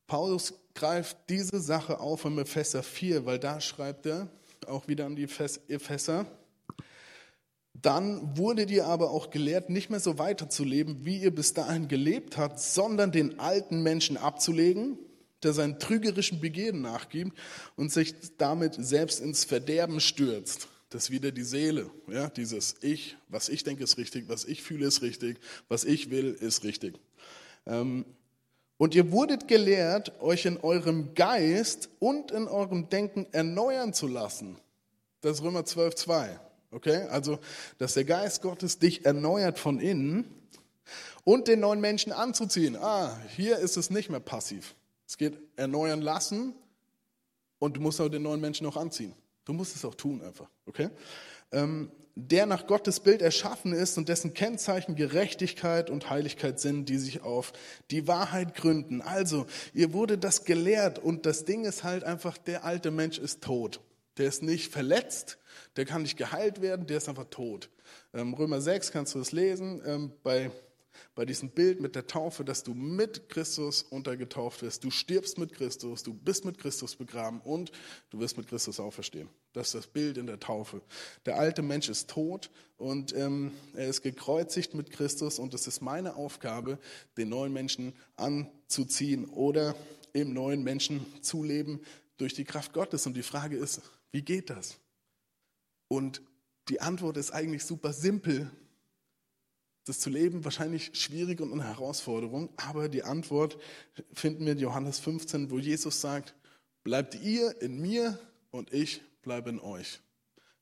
[0.07, 4.29] Paulus greift diese Sache auf im Epheser 4, weil da schreibt er
[4.67, 6.25] auch wieder an die Epheser,
[7.81, 12.37] dann wurdet ihr aber auch gelehrt, nicht mehr so weiterzuleben, wie ihr bis dahin gelebt
[12.37, 14.97] habt, sondern den alten Menschen abzulegen,
[15.43, 17.37] der seinen trügerischen Begierden nachgibt
[17.75, 20.67] und sich damit selbst ins Verderben stürzt.
[20.89, 24.63] Das ist wieder die Seele, ja, dieses Ich, was ich denke ist richtig, was ich
[24.63, 25.37] fühle ist richtig,
[25.67, 26.97] was ich will ist richtig.
[27.65, 28.05] Ähm,
[28.77, 34.57] und ihr wurdet gelehrt, euch in eurem Geist und in eurem Denken erneuern zu lassen.
[35.21, 36.39] Das ist Römer 12, 2.
[36.71, 37.03] Okay?
[37.09, 37.39] Also,
[37.77, 40.25] dass der Geist Gottes dich erneuert von innen
[41.23, 42.75] und den neuen Menschen anzuziehen.
[42.75, 44.75] Ah, hier ist es nicht mehr passiv.
[45.07, 46.53] Es geht erneuern lassen
[47.59, 49.13] und du musst auch den neuen Menschen auch anziehen.
[49.45, 50.49] Du musst es auch tun einfach.
[50.65, 50.89] Okay?
[51.51, 56.97] Ähm, der nach Gottes Bild erschaffen ist und dessen Kennzeichen Gerechtigkeit und Heiligkeit sind, die
[56.97, 57.53] sich auf
[57.91, 59.01] die Wahrheit gründen.
[59.01, 63.43] Also, ihr wurde das gelehrt und das Ding ist halt einfach, der alte Mensch ist
[63.43, 63.81] tot.
[64.17, 65.37] Der ist nicht verletzt,
[65.75, 67.69] der kann nicht geheilt werden, der ist einfach tot.
[68.13, 70.51] Ähm, Römer 6 kannst du es lesen, ähm, bei,
[71.15, 74.83] bei diesem Bild mit der Taufe, dass du mit Christus untergetauft wirst.
[74.83, 77.71] Du stirbst mit Christus, du bist mit Christus begraben und
[78.09, 79.29] du wirst mit Christus auferstehen.
[79.53, 80.81] Das ist das Bild in der Taufe.
[81.25, 85.81] Der alte Mensch ist tot und ähm, er ist gekreuzigt mit Christus und es ist
[85.81, 86.79] meine Aufgabe,
[87.17, 89.75] den neuen Menschen anzuziehen oder
[90.13, 91.81] im neuen Menschen zu leben
[92.17, 93.05] durch die Kraft Gottes.
[93.05, 93.81] Und die Frage ist,
[94.17, 94.79] wie geht das?
[95.89, 96.23] Und
[96.69, 98.49] die Antwort ist eigentlich super simpel.
[99.85, 103.59] Das zu leben wahrscheinlich schwierig und eine Herausforderung, aber die Antwort
[104.11, 106.33] finden wir in Johannes 15, wo Jesus sagt,
[106.83, 108.17] bleibt ihr in mir
[108.49, 109.99] und ich bleibe in euch.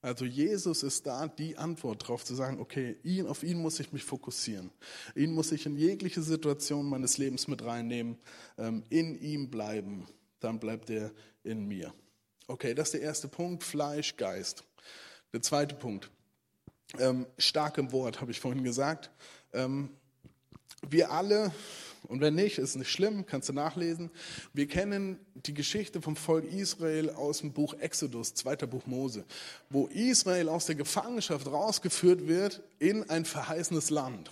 [0.02, 3.94] Also Jesus ist da die Antwort darauf zu sagen, okay, ihn, auf ihn muss ich
[3.94, 4.70] mich fokussieren.
[5.16, 8.18] Ihn muss ich in jegliche Situation meines Lebens mit reinnehmen,
[8.58, 10.06] ähm, in ihm bleiben.
[10.42, 11.14] Dann bleibt er
[11.44, 11.94] in mir.
[12.48, 14.64] Okay, das ist der erste Punkt, Fleisch, Geist.
[15.34, 16.12] Der zweite Punkt,
[17.00, 19.10] ähm, stark im Wort, habe ich vorhin gesagt.
[19.52, 19.90] Ähm,
[20.88, 21.52] wir alle,
[22.08, 24.12] und wenn nicht, ist nicht schlimm, kannst du nachlesen.
[24.54, 29.26] Wir kennen die Geschichte vom Volk Israel aus dem Buch Exodus, zweiter Buch Mose,
[29.72, 34.30] wo Israel aus der Gefangenschaft rausgeführt wird in ein verheißenes Land.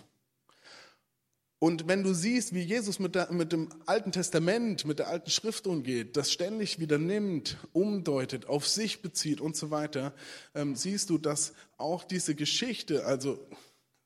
[1.64, 5.30] Und wenn du siehst, wie Jesus mit, der, mit, dem Alten Testament, mit der alten
[5.30, 10.14] Schrift umgeht, das ständig wieder nimmt, umdeutet, auf sich bezieht und so weiter,
[10.56, 13.48] ähm, siehst du, dass auch diese Geschichte, also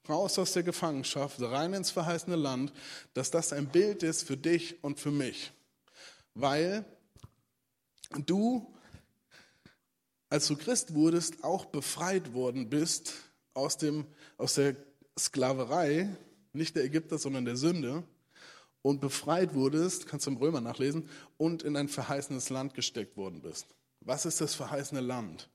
[0.07, 2.73] raus aus der Gefangenschaft, rein ins verheißene Land,
[3.15, 5.51] dass das ein Bild ist für dich und für mich.
[6.35, 6.85] Weil
[8.27, 8.71] du,
[10.29, 13.15] als du Christ wurdest, auch befreit worden bist
[13.55, 14.05] aus, dem,
[14.37, 14.75] aus der
[15.17, 16.15] Sklaverei
[16.57, 18.03] nicht der Ägypter, sondern der Sünde,
[18.81, 23.41] und befreit wurdest, kannst du im Römer nachlesen, und in ein verheißenes Land gesteckt worden
[23.41, 23.67] bist.
[24.01, 25.49] Was ist das verheißene Land?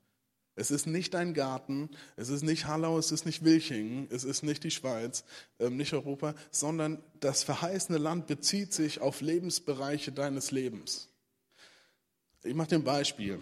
[0.55, 4.43] Es ist nicht dein Garten, es ist nicht Hallau, es ist nicht Wilchingen, es ist
[4.43, 5.23] nicht die Schweiz,
[5.59, 11.09] ähm, nicht Europa, sondern das verheißene Land bezieht sich auf Lebensbereiche deines Lebens.
[12.43, 13.41] Ich mache dir ein Beispiel.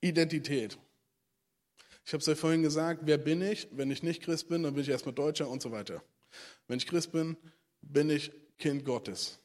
[0.00, 0.78] Identität.
[2.04, 3.68] Ich habe es euch vorhin gesagt, wer bin ich?
[3.72, 6.02] Wenn ich nicht Christ bin, dann bin ich erstmal Deutscher und so weiter.
[6.66, 7.36] Wenn ich Christ bin,
[7.82, 9.38] bin ich Kind Gottes.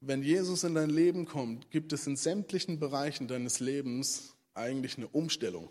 [0.00, 5.08] Wenn Jesus in dein Leben kommt, gibt es in sämtlichen Bereichen deines Lebens eigentlich eine
[5.08, 5.70] Umstellung.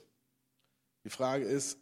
[1.04, 1.78] Die Frage ist,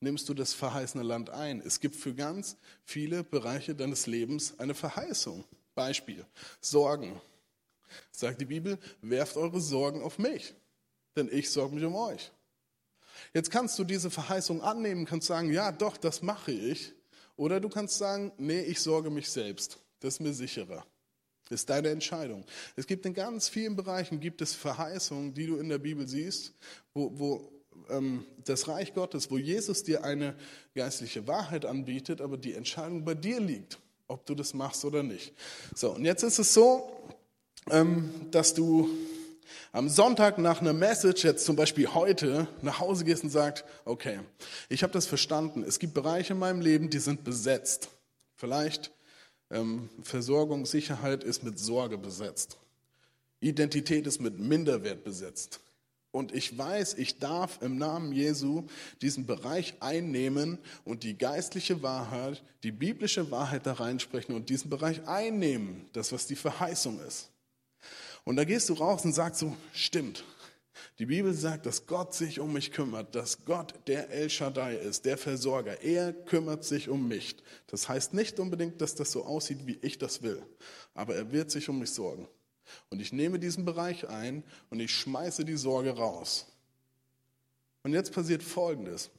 [0.00, 1.60] nimmst du das verheißene Land ein?
[1.60, 5.44] Es gibt für ganz viele Bereiche deines Lebens eine Verheißung.
[5.74, 6.26] Beispiel,
[6.60, 7.20] Sorgen.
[8.10, 10.54] Sagt die Bibel, werft eure Sorgen auf mich,
[11.16, 12.30] denn ich sorge mich um euch.
[13.34, 16.92] Jetzt kannst du diese Verheißung annehmen, kannst sagen, ja, doch, das mache ich.
[17.36, 19.78] Oder du kannst sagen, nee, ich sorge mich selbst.
[20.00, 20.84] Das ist mir sicherer.
[21.48, 22.44] Das ist deine Entscheidung.
[22.76, 26.54] Es gibt in ganz vielen Bereichen gibt es Verheißungen, die du in der Bibel siehst,
[26.94, 27.52] wo, wo
[27.90, 30.34] ähm, das Reich Gottes, wo Jesus dir eine
[30.74, 35.32] geistliche Wahrheit anbietet, aber die Entscheidung bei dir liegt, ob du das machst oder nicht.
[35.74, 36.90] So, und jetzt ist es so,
[37.70, 38.88] ähm, dass du
[39.72, 44.20] am Sonntag nach einer Message, jetzt zum Beispiel heute, nach Hause gehst und sagst, okay,
[44.68, 45.64] ich habe das verstanden.
[45.66, 47.88] Es gibt Bereiche in meinem Leben, die sind besetzt.
[48.34, 48.92] Vielleicht
[49.50, 52.58] ähm, Versorgung, Sicherheit ist mit Sorge besetzt.
[53.40, 55.60] Identität ist mit Minderwert besetzt.
[56.12, 58.64] Und ich weiß, ich darf im Namen Jesu
[59.00, 65.08] diesen Bereich einnehmen und die geistliche Wahrheit, die biblische Wahrheit da reinsprechen und diesen Bereich
[65.08, 67.31] einnehmen, das was die Verheißung ist.
[68.24, 70.24] Und da gehst du raus und sagst so, stimmt.
[70.98, 75.04] Die Bibel sagt, dass Gott sich um mich kümmert, dass Gott der El Shaddai ist,
[75.04, 75.82] der Versorger.
[75.82, 77.36] Er kümmert sich um mich.
[77.66, 80.42] Das heißt nicht unbedingt, dass das so aussieht, wie ich das will,
[80.94, 82.28] aber er wird sich um mich sorgen.
[82.90, 86.46] Und ich nehme diesen Bereich ein und ich schmeiße die Sorge raus.
[87.82, 89.10] Und jetzt passiert Folgendes.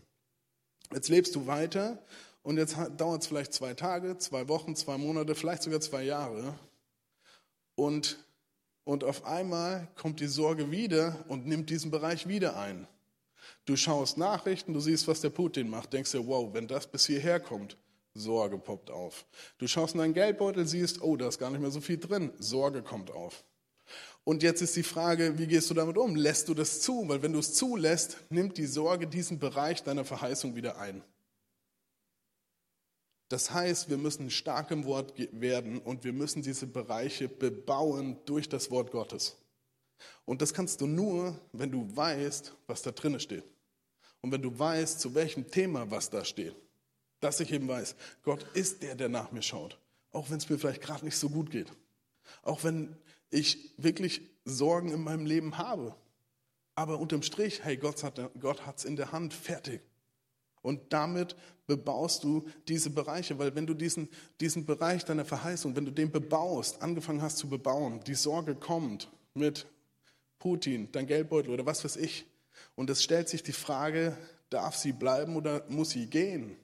[0.94, 2.02] Jetzt lebst du weiter
[2.44, 6.54] und jetzt dauert es vielleicht zwei Tage, zwei Wochen, zwei Monate, vielleicht sogar zwei Jahre.
[7.76, 8.24] Und,
[8.84, 12.88] und auf einmal kommt die Sorge wieder und nimmt diesen Bereich wieder ein.
[13.66, 17.06] Du schaust Nachrichten, du siehst, was der Putin macht, denkst dir, wow, wenn das bis
[17.06, 17.78] hierher kommt,
[18.14, 19.26] Sorge poppt auf.
[19.58, 22.32] Du schaust in deinen Geldbeutel, siehst, oh, da ist gar nicht mehr so viel drin,
[22.38, 23.44] Sorge kommt auf.
[24.24, 26.16] Und jetzt ist die Frage, wie gehst du damit um?
[26.16, 27.08] Lässt du das zu?
[27.10, 31.04] Weil wenn du es zulässt, nimmt die Sorge diesen Bereich deiner Verheißung wieder ein.
[33.34, 38.48] Das heißt, wir müssen stark im Wort werden und wir müssen diese Bereiche bebauen durch
[38.48, 39.36] das Wort Gottes.
[40.26, 43.44] Und das kannst du nur, wenn du weißt, was da drin steht.
[44.22, 46.56] Und wenn du weißt, zu welchem Thema was da steht.
[47.22, 49.80] Dass ich eben weiß, Gott ist der, der nach mir schaut.
[50.12, 51.74] Auch wenn es mir vielleicht gerade nicht so gut geht.
[52.44, 52.96] Auch wenn
[53.32, 55.96] ich wirklich Sorgen in meinem Leben habe.
[56.76, 59.82] Aber unterm Strich, hey, Gott hat es in der Hand, fertig.
[60.64, 61.36] Und damit
[61.68, 64.10] bebaust du diese Bereiche, weil wenn du diesen,
[64.42, 69.12] diesen Bereich deiner Verheißung, wenn du den bebaust, angefangen hast zu bebauen, die Sorge kommt
[69.36, 69.68] mit
[70.40, 72.26] Putin, dein Geldbeutel oder was weiß ich,
[72.76, 74.18] und es stellt sich die Frage,
[74.50, 76.58] darf sie bleiben oder muss sie gehen?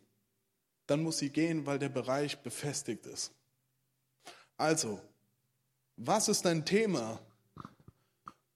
[0.89, 3.31] dann muss sie gehen, weil der Bereich befestigt ist.
[4.57, 4.99] Also,
[5.97, 7.19] was ist dein Thema,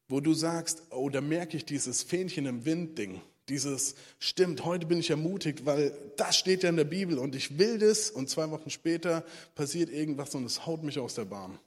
[0.07, 4.99] wo du sagst, oh, da merke ich dieses Fähnchen im Wind-Ding, dieses, stimmt, heute bin
[4.99, 8.49] ich ermutigt, weil das steht ja in der Bibel und ich will das und zwei
[8.51, 9.23] Wochen später
[9.55, 11.59] passiert irgendwas und es haut mich aus der Bahn.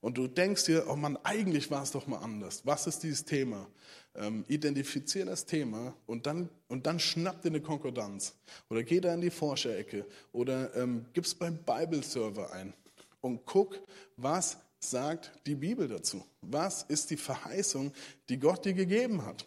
[0.00, 2.62] Und du denkst dir, oh Mann, eigentlich war es doch mal anders.
[2.64, 3.66] Was ist dieses Thema?
[4.14, 8.34] Ähm, identifiziere das Thema und dann, und dann schnapp dir eine Konkordanz.
[8.70, 12.72] Oder geh da in die Forscherecke oder ähm, gib's beim Bible-Server ein
[13.20, 13.78] und guck,
[14.16, 16.24] was sagt die Bibel dazu?
[16.40, 17.92] Was ist die Verheißung,
[18.28, 19.46] die Gott dir gegeben hat?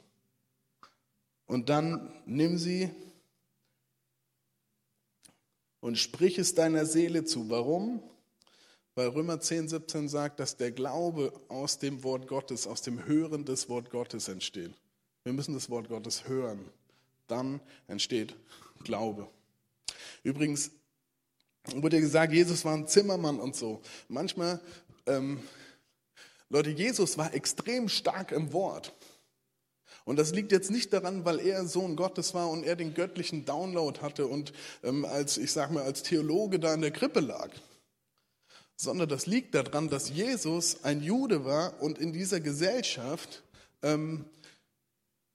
[1.49, 2.91] Und dann nimm sie
[5.79, 7.49] und sprich es deiner Seele zu.
[7.49, 8.03] Warum?
[8.93, 13.45] Weil Römer 10, 17 sagt, dass der Glaube aus dem Wort Gottes, aus dem Hören
[13.45, 14.71] des Wort Gottes entsteht.
[15.23, 16.69] Wir müssen das Wort Gottes hören.
[17.27, 18.35] Dann entsteht
[18.83, 19.27] Glaube.
[20.21, 20.69] Übrigens
[21.65, 23.81] wurde gesagt, Jesus war ein Zimmermann und so.
[24.07, 24.59] Manchmal,
[25.07, 25.41] ähm,
[26.49, 28.93] Leute, Jesus war extrem stark im Wort.
[30.10, 33.45] Und das liegt jetzt nicht daran, weil er Sohn Gottes war und er den göttlichen
[33.45, 37.50] Download hatte und ähm, als, ich sag mal, als Theologe da in der Krippe lag
[38.82, 43.43] sondern das liegt daran, dass Jesus ein Jude war und in dieser Gesellschaft,
[43.84, 44.24] ähm,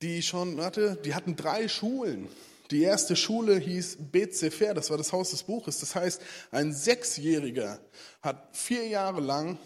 [0.00, 2.28] die schon hatte, die hatten drei Schulen.
[2.70, 5.78] Die erste Schule hieß Bet Sefer, das war das Haus des Buches.
[5.80, 7.80] Das heißt, ein Sechsjähriger
[8.22, 9.58] hat vier Jahre lang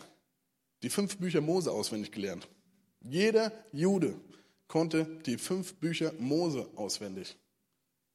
[0.83, 2.49] die fünf Bücher Mose auswendig gelernt.
[3.01, 4.17] Jeder Jude
[4.69, 7.37] konnte die fünf Bücher Mose auswendig.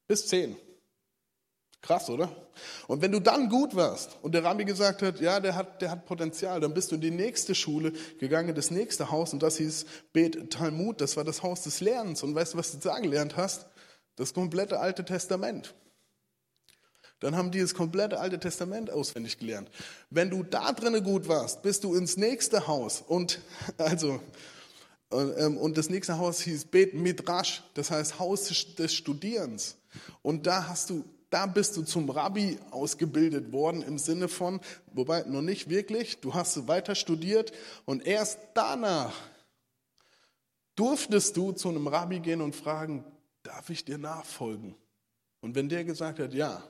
[0.06, 0.56] Bis zehn.
[1.84, 2.34] Krass, oder?
[2.86, 5.90] Und wenn du dann gut warst und der Rabbi gesagt hat, ja, der hat, der
[5.90, 9.58] hat Potenzial, dann bist du in die nächste Schule gegangen, das nächste Haus und das
[9.58, 12.22] hieß Bet Talmud, das war das Haus des Lernens.
[12.22, 13.66] Und weißt du, was du da gelernt hast?
[14.16, 15.74] Das komplette Alte Testament.
[17.20, 19.70] Dann haben die das komplette Alte Testament auswendig gelernt.
[20.08, 23.40] Wenn du da drinnen gut warst, bist du ins nächste Haus und
[23.76, 24.20] also
[25.14, 29.76] ähm, und das nächste Haus hieß Bet Midrash, das heißt Haus des Studierens.
[30.22, 34.60] Und da hast du da bist du zum Rabbi ausgebildet worden im Sinne von,
[34.92, 37.52] wobei noch nicht wirklich, du hast weiter studiert
[37.86, 39.12] und erst danach
[40.76, 43.04] durftest du zu einem Rabbi gehen und fragen,
[43.42, 44.76] darf ich dir nachfolgen?
[45.40, 46.62] Und wenn der gesagt hat, ja,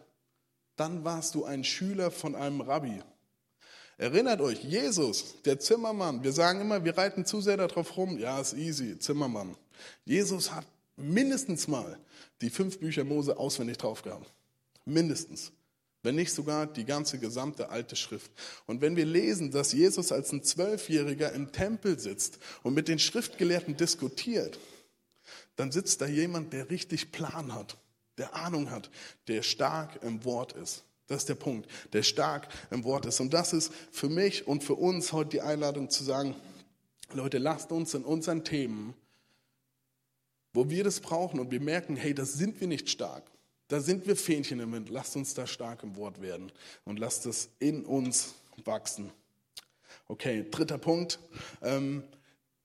[0.76, 3.02] dann warst du ein Schüler von einem Rabbi.
[3.96, 8.40] Erinnert euch, Jesus, der Zimmermann, wir sagen immer, wir reiten zu sehr darauf rum, ja,
[8.40, 9.56] ist easy, Zimmermann.
[10.04, 11.98] Jesus hat mindestens mal
[12.40, 14.32] die fünf Bücher Mose auswendig drauf gehabt.
[14.84, 15.52] Mindestens.
[16.02, 18.30] Wenn nicht sogar die ganze gesamte alte Schrift.
[18.66, 22.98] Und wenn wir lesen, dass Jesus als ein Zwölfjähriger im Tempel sitzt und mit den
[22.98, 24.58] Schriftgelehrten diskutiert,
[25.56, 27.78] dann sitzt da jemand, der richtig Plan hat,
[28.18, 28.90] der Ahnung hat,
[29.28, 30.84] der stark im Wort ist.
[31.06, 33.20] Das ist der Punkt, der stark im Wort ist.
[33.20, 36.34] Und das ist für mich und für uns heute die Einladung zu sagen,
[37.12, 38.94] Leute, lasst uns in unseren Themen
[40.54, 43.24] wo wir das brauchen und wir merken, hey, da sind wir nicht stark.
[43.68, 44.88] Da sind wir Fähnchen im Wind.
[44.88, 46.52] Lasst uns da stark im Wort werden
[46.84, 49.10] und lasst es in uns wachsen.
[50.06, 51.18] Okay, dritter Punkt.
[51.60, 52.04] Ähm,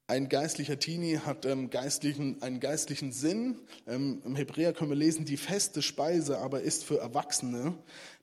[0.10, 3.60] ein geistlicher Teenie hat ähm, geistlichen, einen geistlichen Sinn.
[3.86, 7.76] Ähm, Im Hebräer können wir lesen, die feste Speise aber ist für Erwachsene,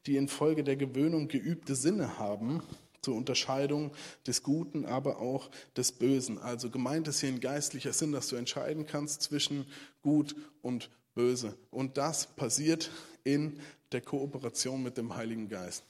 [0.06, 2.60] die infolge der Gewöhnung geübte Sinne haben,
[3.02, 3.92] zur Unterscheidung
[4.26, 6.38] des Guten, aber auch des Bösen.
[6.38, 9.64] Also gemeint ist hier ein geistlicher Sinn, dass du entscheiden kannst zwischen
[10.02, 11.56] Gut und Böse.
[11.70, 12.90] Und das passiert
[13.22, 13.60] in
[13.92, 15.84] der Kooperation mit dem Heiligen Geist.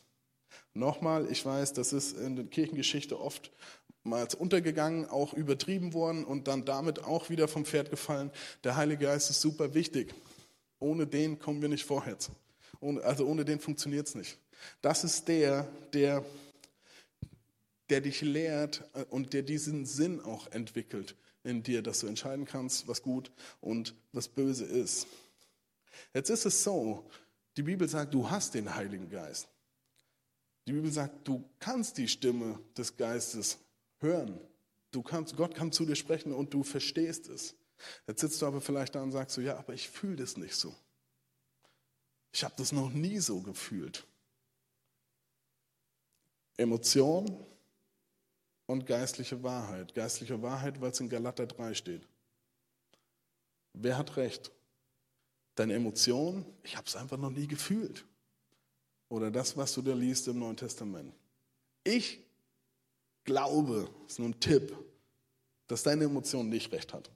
[0.75, 3.51] Nochmal, ich weiß, das ist in der Kirchengeschichte oft
[4.07, 8.31] oftmals untergegangen, auch übertrieben worden und dann damit auch wieder vom Pferd gefallen.
[8.63, 10.15] Der Heilige Geist ist super wichtig.
[10.79, 12.31] Ohne den kommen wir nicht vorwärts.
[13.03, 14.39] also ohne den funktioniert es nicht.
[14.81, 16.25] Das ist der, der,
[17.91, 22.45] der dich lehrt äh, und der diesen Sinn auch entwickelt in dir, dass du entscheiden
[22.45, 25.09] kannst, was gut und was böse ist.
[26.15, 27.11] Jetzt ist es so,
[27.57, 29.49] die Bibel sagt, du hast den Heiligen Geist.
[30.69, 33.59] Die Bibel sagt, du kannst die Stimme des Geistes
[33.99, 34.41] hören.
[34.91, 37.55] Du kannst, Gott kann zu dir sprechen und du verstehst es.
[38.07, 40.55] Jetzt sitzt du aber vielleicht da und sagst so, ja, aber ich fühle das nicht
[40.55, 40.75] so.
[42.33, 44.07] Ich habe das noch nie so gefühlt.
[46.57, 47.45] Emotion
[48.67, 49.95] und geistliche Wahrheit.
[49.95, 52.07] Geistliche Wahrheit, weil es in Galater 3 steht.
[53.73, 54.51] Wer hat recht?
[55.55, 56.47] Deine Emotion?
[56.63, 58.07] Ich habe es einfach noch nie gefühlt.
[59.09, 61.15] Oder das, was du da liest im Neuen Testament.
[61.85, 62.26] Ich
[63.27, 64.75] glaube, ist nur ein Tipp,
[65.67, 67.11] dass deine Emotion nicht recht hat,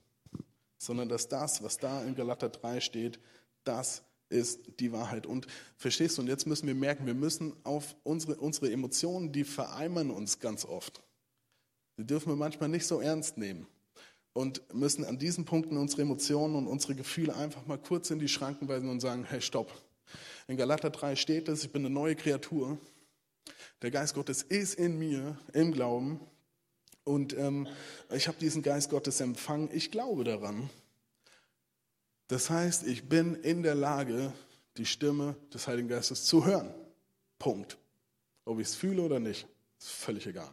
[0.77, 3.19] sondern dass das, was da in Galater 3 steht,
[3.63, 5.25] das ist die Wahrheit.
[5.25, 5.47] Und
[5.77, 10.11] verstehst du, und jetzt müssen wir merken, wir müssen auf unsere, unsere Emotionen, die vereimern
[10.11, 11.01] uns ganz oft.
[11.97, 13.67] Die dürfen wir manchmal nicht so ernst nehmen
[14.33, 18.29] und müssen an diesen Punkten unsere Emotionen und unsere Gefühle einfach mal kurz in die
[18.29, 19.71] Schranken weisen und sagen, hey, stopp.
[20.47, 22.77] In Galater 3 steht es, ich bin eine neue Kreatur
[23.81, 26.19] der Geist Gottes ist in mir im Glauben
[27.03, 27.67] und ähm,
[28.13, 29.69] ich habe diesen Geist Gottes empfangen.
[29.73, 30.69] Ich glaube daran.
[32.27, 34.31] Das heißt, ich bin in der Lage,
[34.77, 36.73] die Stimme des Heiligen Geistes zu hören.
[37.39, 37.77] Punkt.
[38.45, 39.47] Ob ich es fühle oder nicht,
[39.79, 40.49] ist völlig egal.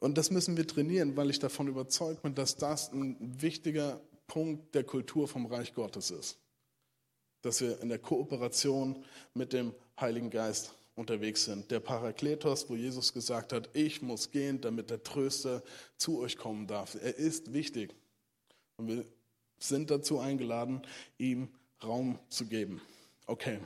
[0.00, 4.74] Und das müssen wir trainieren, weil ich davon überzeugt bin, dass das ein wichtiger Punkt
[4.74, 6.38] der Kultur vom Reich Gottes ist.
[7.42, 9.04] Dass wir in der Kooperation
[9.34, 11.70] mit dem Heiligen Geist unterwegs sind.
[11.70, 15.62] Der Parakletos, wo Jesus gesagt hat, ich muss gehen, damit der Tröster
[15.96, 16.94] zu euch kommen darf.
[16.94, 17.94] Er ist wichtig.
[18.76, 19.04] Und wir
[19.58, 20.82] sind dazu eingeladen,
[21.18, 21.48] ihm
[21.82, 22.80] Raum zu geben.
[23.26, 23.58] Okay.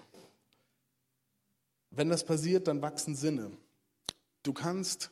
[1.91, 3.51] Wenn das passiert, dann wachsen Sinne.
[4.43, 5.11] Du kannst,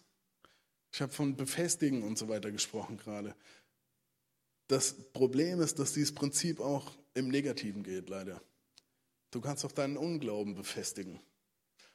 [0.92, 3.34] ich habe von Befestigen und so weiter gesprochen gerade.
[4.68, 8.40] Das Problem ist, dass dieses Prinzip auch im Negativen geht, leider.
[9.30, 11.20] Du kannst auch deinen Unglauben befestigen.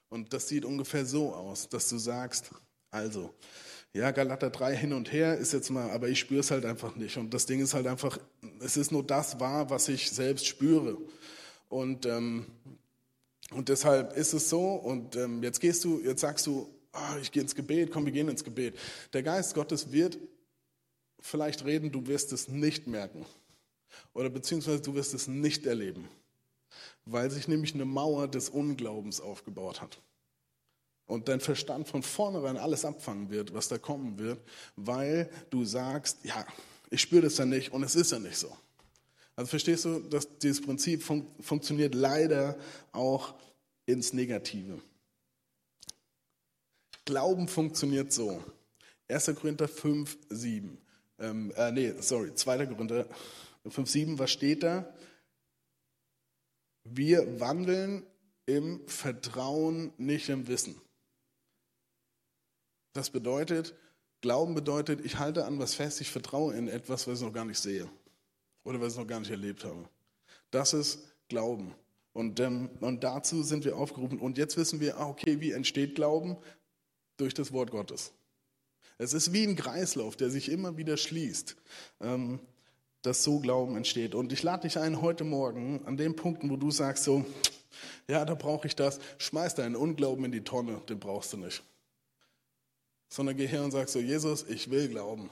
[0.09, 2.51] Und das sieht ungefähr so aus, dass du sagst,
[2.91, 3.33] also,
[3.93, 6.95] ja, Galater 3 hin und her ist jetzt mal, aber ich spüre es halt einfach
[6.95, 7.17] nicht.
[7.17, 8.17] Und das Ding ist halt einfach,
[8.59, 10.97] es ist nur das wahr, was ich selbst spüre.
[11.67, 12.45] Und, ähm,
[13.51, 17.31] und deshalb ist es so, und ähm, jetzt gehst du, jetzt sagst du, oh, ich
[17.31, 18.77] gehe ins Gebet, komm, wir gehen ins Gebet.
[19.13, 20.17] Der Geist Gottes wird
[21.19, 23.25] vielleicht reden, du wirst es nicht merken.
[24.13, 26.07] Oder beziehungsweise du wirst es nicht erleben
[27.09, 29.99] weil sich nämlich eine Mauer des Unglaubens aufgebaut hat.
[31.05, 34.39] Und dein Verstand von vornherein alles abfangen wird, was da kommen wird,
[34.75, 36.45] weil du sagst, ja,
[36.89, 38.55] ich spüre das ja nicht und es ist ja nicht so.
[39.35, 42.57] Also verstehst du, dass dieses Prinzip fun funktioniert leider
[42.91, 43.35] auch
[43.85, 44.79] ins Negative.
[47.05, 48.43] Glauben funktioniert so.
[49.07, 49.33] 1.
[49.35, 50.77] Korinther 5, 7.
[51.19, 52.65] Ähm, äh, nee, sorry, 2.
[52.65, 53.05] Korinther
[53.69, 54.93] 5, 7, was steht da?
[56.89, 58.05] Wir wandeln
[58.45, 60.79] im Vertrauen, nicht im Wissen.
[62.93, 63.75] Das bedeutet,
[64.21, 67.45] Glauben bedeutet, ich halte an was fest, ich vertraue in etwas, was ich noch gar
[67.45, 67.87] nicht sehe
[68.63, 69.87] oder was ich noch gar nicht erlebt habe.
[70.49, 71.75] Das ist Glauben.
[72.13, 74.19] Und, ähm, und dazu sind wir aufgerufen.
[74.19, 76.37] Und jetzt wissen wir, ah, okay, wie entsteht Glauben?
[77.17, 78.11] Durch das Wort Gottes.
[78.97, 81.55] Es ist wie ein Kreislauf, der sich immer wieder schließt.
[82.01, 82.39] Ähm,
[83.07, 84.13] dass so Glauben entsteht.
[84.13, 87.25] Und ich lade dich ein, heute Morgen an den Punkten, wo du sagst, so,
[88.07, 91.63] ja, da brauche ich das, schmeiß deinen Unglauben in die Tonne, den brauchst du nicht.
[93.07, 95.29] Sondern geh her und sag so, Jesus, ich will glauben.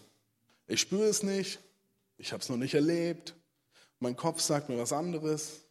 [0.68, 1.60] Ich spüre es nicht,
[2.18, 3.36] ich habe es noch nicht erlebt,
[4.00, 5.66] mein Kopf sagt mir was anderes,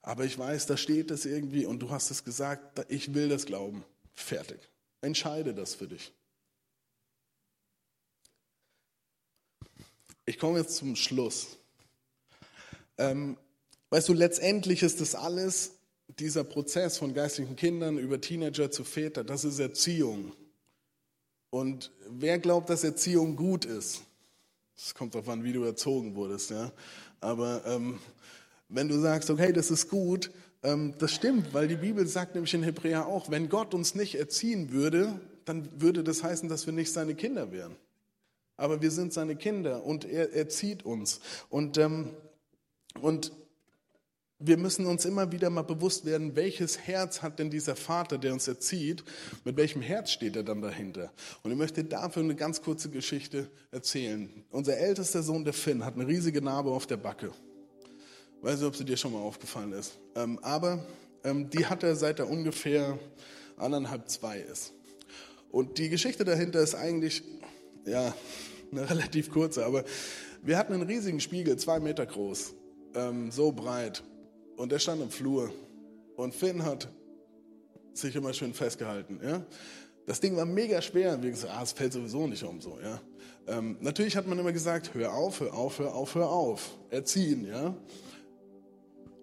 [0.00, 3.44] aber ich weiß, da steht es irgendwie und du hast es gesagt, ich will das
[3.44, 3.84] glauben.
[4.14, 4.58] Fertig.
[5.02, 6.12] Entscheide das für dich.
[10.32, 11.58] Ich komme jetzt zum Schluss.
[12.96, 13.36] Ähm,
[13.90, 15.72] weißt du, letztendlich ist das alles,
[16.18, 20.32] dieser Prozess von geistlichen Kindern über Teenager zu Väter, das ist Erziehung.
[21.50, 24.04] Und wer glaubt, dass Erziehung gut ist?
[24.74, 26.72] Es kommt darauf an, wie du erzogen wurdest, ja.
[27.20, 27.98] Aber ähm,
[28.70, 30.30] wenn du sagst, okay, das ist gut,
[30.62, 34.14] ähm, das stimmt, weil die Bibel sagt nämlich in Hebräer auch, wenn Gott uns nicht
[34.14, 37.76] erziehen würde, dann würde das heißen, dass wir nicht seine Kinder wären.
[38.56, 41.20] Aber wir sind seine Kinder und er erzieht uns.
[41.48, 42.10] Und, ähm,
[43.00, 43.32] und
[44.44, 48.32] wir müssen uns immer wieder mal bewusst werden, welches Herz hat denn dieser Vater, der
[48.32, 49.04] uns erzieht,
[49.44, 51.12] mit welchem Herz steht er dann dahinter.
[51.42, 54.44] Und ich möchte dafür eine ganz kurze Geschichte erzählen.
[54.50, 57.30] Unser ältester Sohn, der Finn, hat eine riesige Narbe auf der Backe.
[58.40, 59.98] Weiß nicht, ob sie dir schon mal aufgefallen ist.
[60.16, 60.84] Ähm, aber
[61.22, 62.98] ähm, die hat er seit er ungefähr
[63.56, 64.72] anderthalb, zwei ist.
[65.52, 67.22] Und die Geschichte dahinter ist eigentlich,
[67.86, 68.14] ja,
[68.72, 69.84] eine relativ kurze, aber
[70.42, 72.54] wir hatten einen riesigen Spiegel, zwei Meter groß,
[72.94, 74.02] ähm, so breit.
[74.56, 75.52] Und der stand im Flur.
[76.16, 76.88] Und Finn hat
[77.94, 79.20] sich immer schön festgehalten.
[79.22, 79.44] Ja?
[80.06, 81.22] Das Ding war mega schwer.
[81.22, 82.78] Wir gesagt, ah, es fällt sowieso nicht um so.
[82.82, 83.00] Ja?
[83.46, 86.70] Ähm, natürlich hat man immer gesagt, hör auf, hör auf, hör auf, hör auf.
[86.90, 87.74] Erziehen, ja.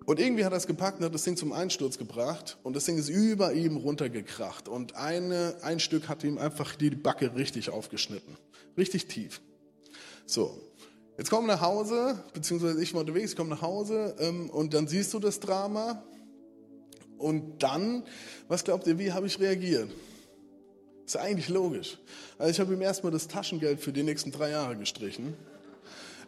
[0.10, 2.86] Und irgendwie hat er es gepackt und hat das Ding zum Einsturz gebracht und das
[2.86, 7.70] Ding ist über ihm runtergekracht und eine, ein Stück hat ihm einfach die Backe richtig
[7.70, 8.36] aufgeschnitten.
[8.76, 9.39] Richtig tief.
[10.26, 10.60] So.
[11.20, 15.14] Jetzt komm nach Hause, beziehungsweise ich war unterwegs, komme nach Hause ähm, und dann siehst
[15.14, 16.01] du das Drama
[17.20, 18.01] und dann,
[18.47, 19.91] was glaubt ihr, wie habe ich reagiert?
[21.05, 21.99] Ist eigentlich logisch.
[22.39, 25.36] Also ich habe ihm erstmal das Taschengeld für die nächsten drei Jahre gestrichen.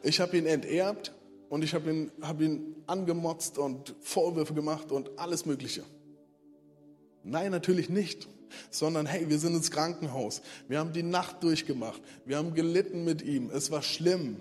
[0.04, 1.14] Ich habe ihn enterbt
[1.52, 5.84] und ich habe ihn, hab ihn angemotzt und Vorwürfe gemacht und alles Mögliche.
[7.26, 8.30] Nein, natürlich nicht,
[8.70, 10.42] sondern hey, wir sind ins Krankenhaus.
[10.70, 12.02] Wir haben die Nacht durchgemacht.
[12.24, 13.50] Wir haben gelitten mit ihm.
[13.50, 14.38] Es war schlimm.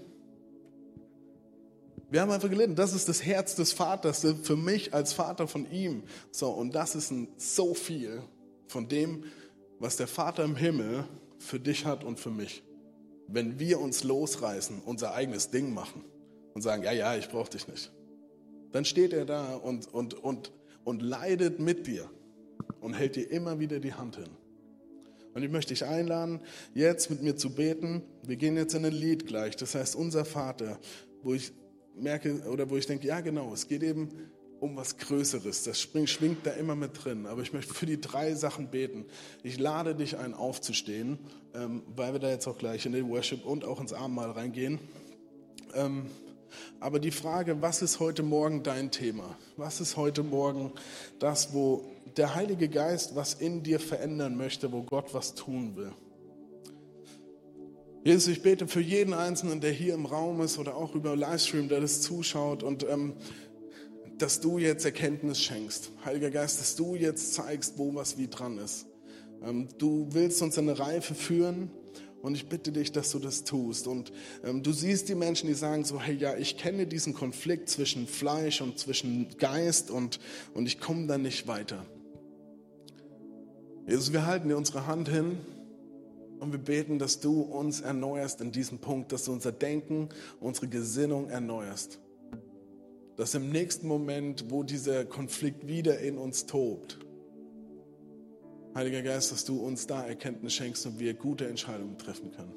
[2.11, 2.77] Wir haben einfach gelitten.
[2.77, 6.05] Das ist das Herz des Vaters für mich als Vater von ihm.
[6.31, 8.23] So, und das ist ein, so viel
[8.69, 9.25] von dem,
[9.81, 11.03] was der Vater im Himmel
[11.41, 12.63] für dich hat und für mich.
[13.27, 16.05] Wenn wir uns losreißen, unser eigenes Ding machen
[16.55, 17.93] und sagen, ja, ja, ich brauche dich nicht.
[18.73, 20.53] Dann steht er da und, und, und,
[20.85, 22.09] und leidet mit dir
[22.81, 24.29] und hält dir immer wieder die Hand hin.
[25.35, 26.41] Und ich möchte dich einladen,
[26.75, 28.03] jetzt mit mir zu beten.
[28.25, 30.79] Wir gehen jetzt in ein Lied gleich, das heißt Unser Vater,
[31.23, 31.53] wo ich
[31.95, 34.09] merke oder wo ich denke, ja genau, es geht eben
[34.61, 35.65] um was Größeres.
[35.65, 37.27] Das schwingt da immer mit drin.
[37.27, 39.07] Aber ich möchte für die drei Sachen beten.
[39.43, 41.19] Ich lade dich ein, aufzustehen,
[41.55, 44.79] ähm, weil wir da jetzt auch gleich in den Worship und auch ins Abendmahl reingehen.
[46.81, 49.37] Aber die Frage, was ist heute Morgen dein Thema?
[49.57, 50.73] Was ist heute Morgen
[51.19, 51.85] das, wo
[52.17, 55.93] der Heilige Geist was in dir verändern möchte, wo Gott was tun will?
[58.03, 61.69] Jesus, ich bete für jeden Einzelnen, der hier im Raum ist oder auch über Livestream,
[61.69, 63.15] der das zuschaut und ähm,
[64.17, 65.91] dass du jetzt Erkenntnis schenkst.
[66.05, 68.87] Heiliger Geist, dass du jetzt zeigst, wo was wie dran ist.
[69.43, 71.71] Ähm, du willst uns in eine Reife führen
[72.23, 73.87] und ich bitte dich, dass du das tust.
[73.87, 74.13] Und
[74.45, 78.07] ähm, du siehst die Menschen, die sagen so, hey, ja, ich kenne diesen Konflikt zwischen
[78.07, 80.21] Fleisch und zwischen Geist und,
[80.55, 81.85] und ich komme da nicht weiter.
[83.87, 85.39] Jesus, wir halten dir unsere Hand hin
[86.39, 90.11] und wir beten, dass du uns erneuerst in diesem Punkt, dass du unser Denken,
[90.41, 91.99] unsere Gesinnung erneuerst.
[93.17, 96.99] Dass im nächsten Moment, wo dieser Konflikt wieder in uns tobt,
[98.75, 102.55] Heiliger Geist, dass du uns da Erkenntnis schenkst und wir gute Entscheidungen treffen können.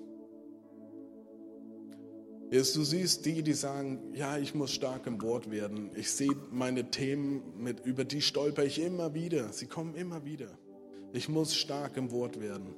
[2.51, 5.89] Jesus, du siehst die, die sagen, ja, ich muss stark im Wort werden.
[5.95, 9.51] Ich sehe meine Themen, mit, über die stolper ich immer wieder.
[9.51, 10.49] Sie kommen immer wieder.
[11.13, 12.75] Ich muss stark im Wort werden.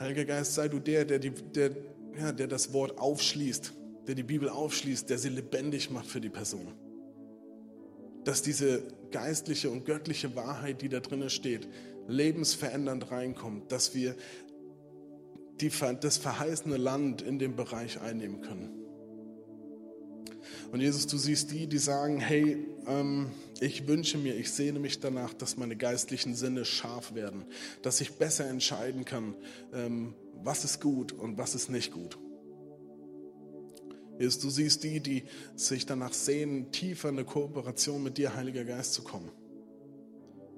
[0.00, 1.70] Heiliger Geist, sei du der, der, die, der,
[2.18, 3.72] ja, der das Wort aufschließt,
[4.08, 6.74] der die Bibel aufschließt, der sie lebendig macht für die Person
[8.24, 11.68] dass diese geistliche und göttliche Wahrheit, die da drinnen steht,
[12.08, 14.16] lebensverändernd reinkommt, dass wir
[15.60, 15.70] die,
[16.00, 18.84] das verheißene Land in dem Bereich einnehmen können.
[20.72, 24.98] Und Jesus, du siehst die, die sagen, hey, ähm, ich wünsche mir, ich sehne mich
[24.98, 27.44] danach, dass meine geistlichen Sinne scharf werden,
[27.82, 29.36] dass ich besser entscheiden kann,
[29.72, 32.18] ähm, was ist gut und was ist nicht gut.
[34.18, 35.24] Jesus, du siehst die, die
[35.56, 39.30] sich danach sehnen, tiefer in eine Kooperation mit dir, Heiliger Geist, zu kommen.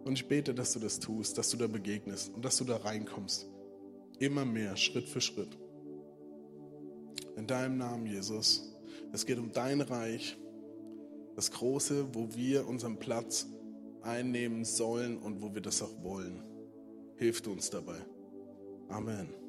[0.05, 2.77] Und ich bete, dass du das tust, dass du da begegnest und dass du da
[2.77, 3.49] reinkommst.
[4.19, 5.59] Immer mehr, Schritt für Schritt.
[7.37, 8.73] In deinem Namen, Jesus.
[9.13, 10.37] Es geht um dein Reich,
[11.35, 13.47] das Große, wo wir unseren Platz
[14.03, 16.43] einnehmen sollen und wo wir das auch wollen.
[17.17, 17.99] Hilf uns dabei.
[18.89, 19.46] Amen.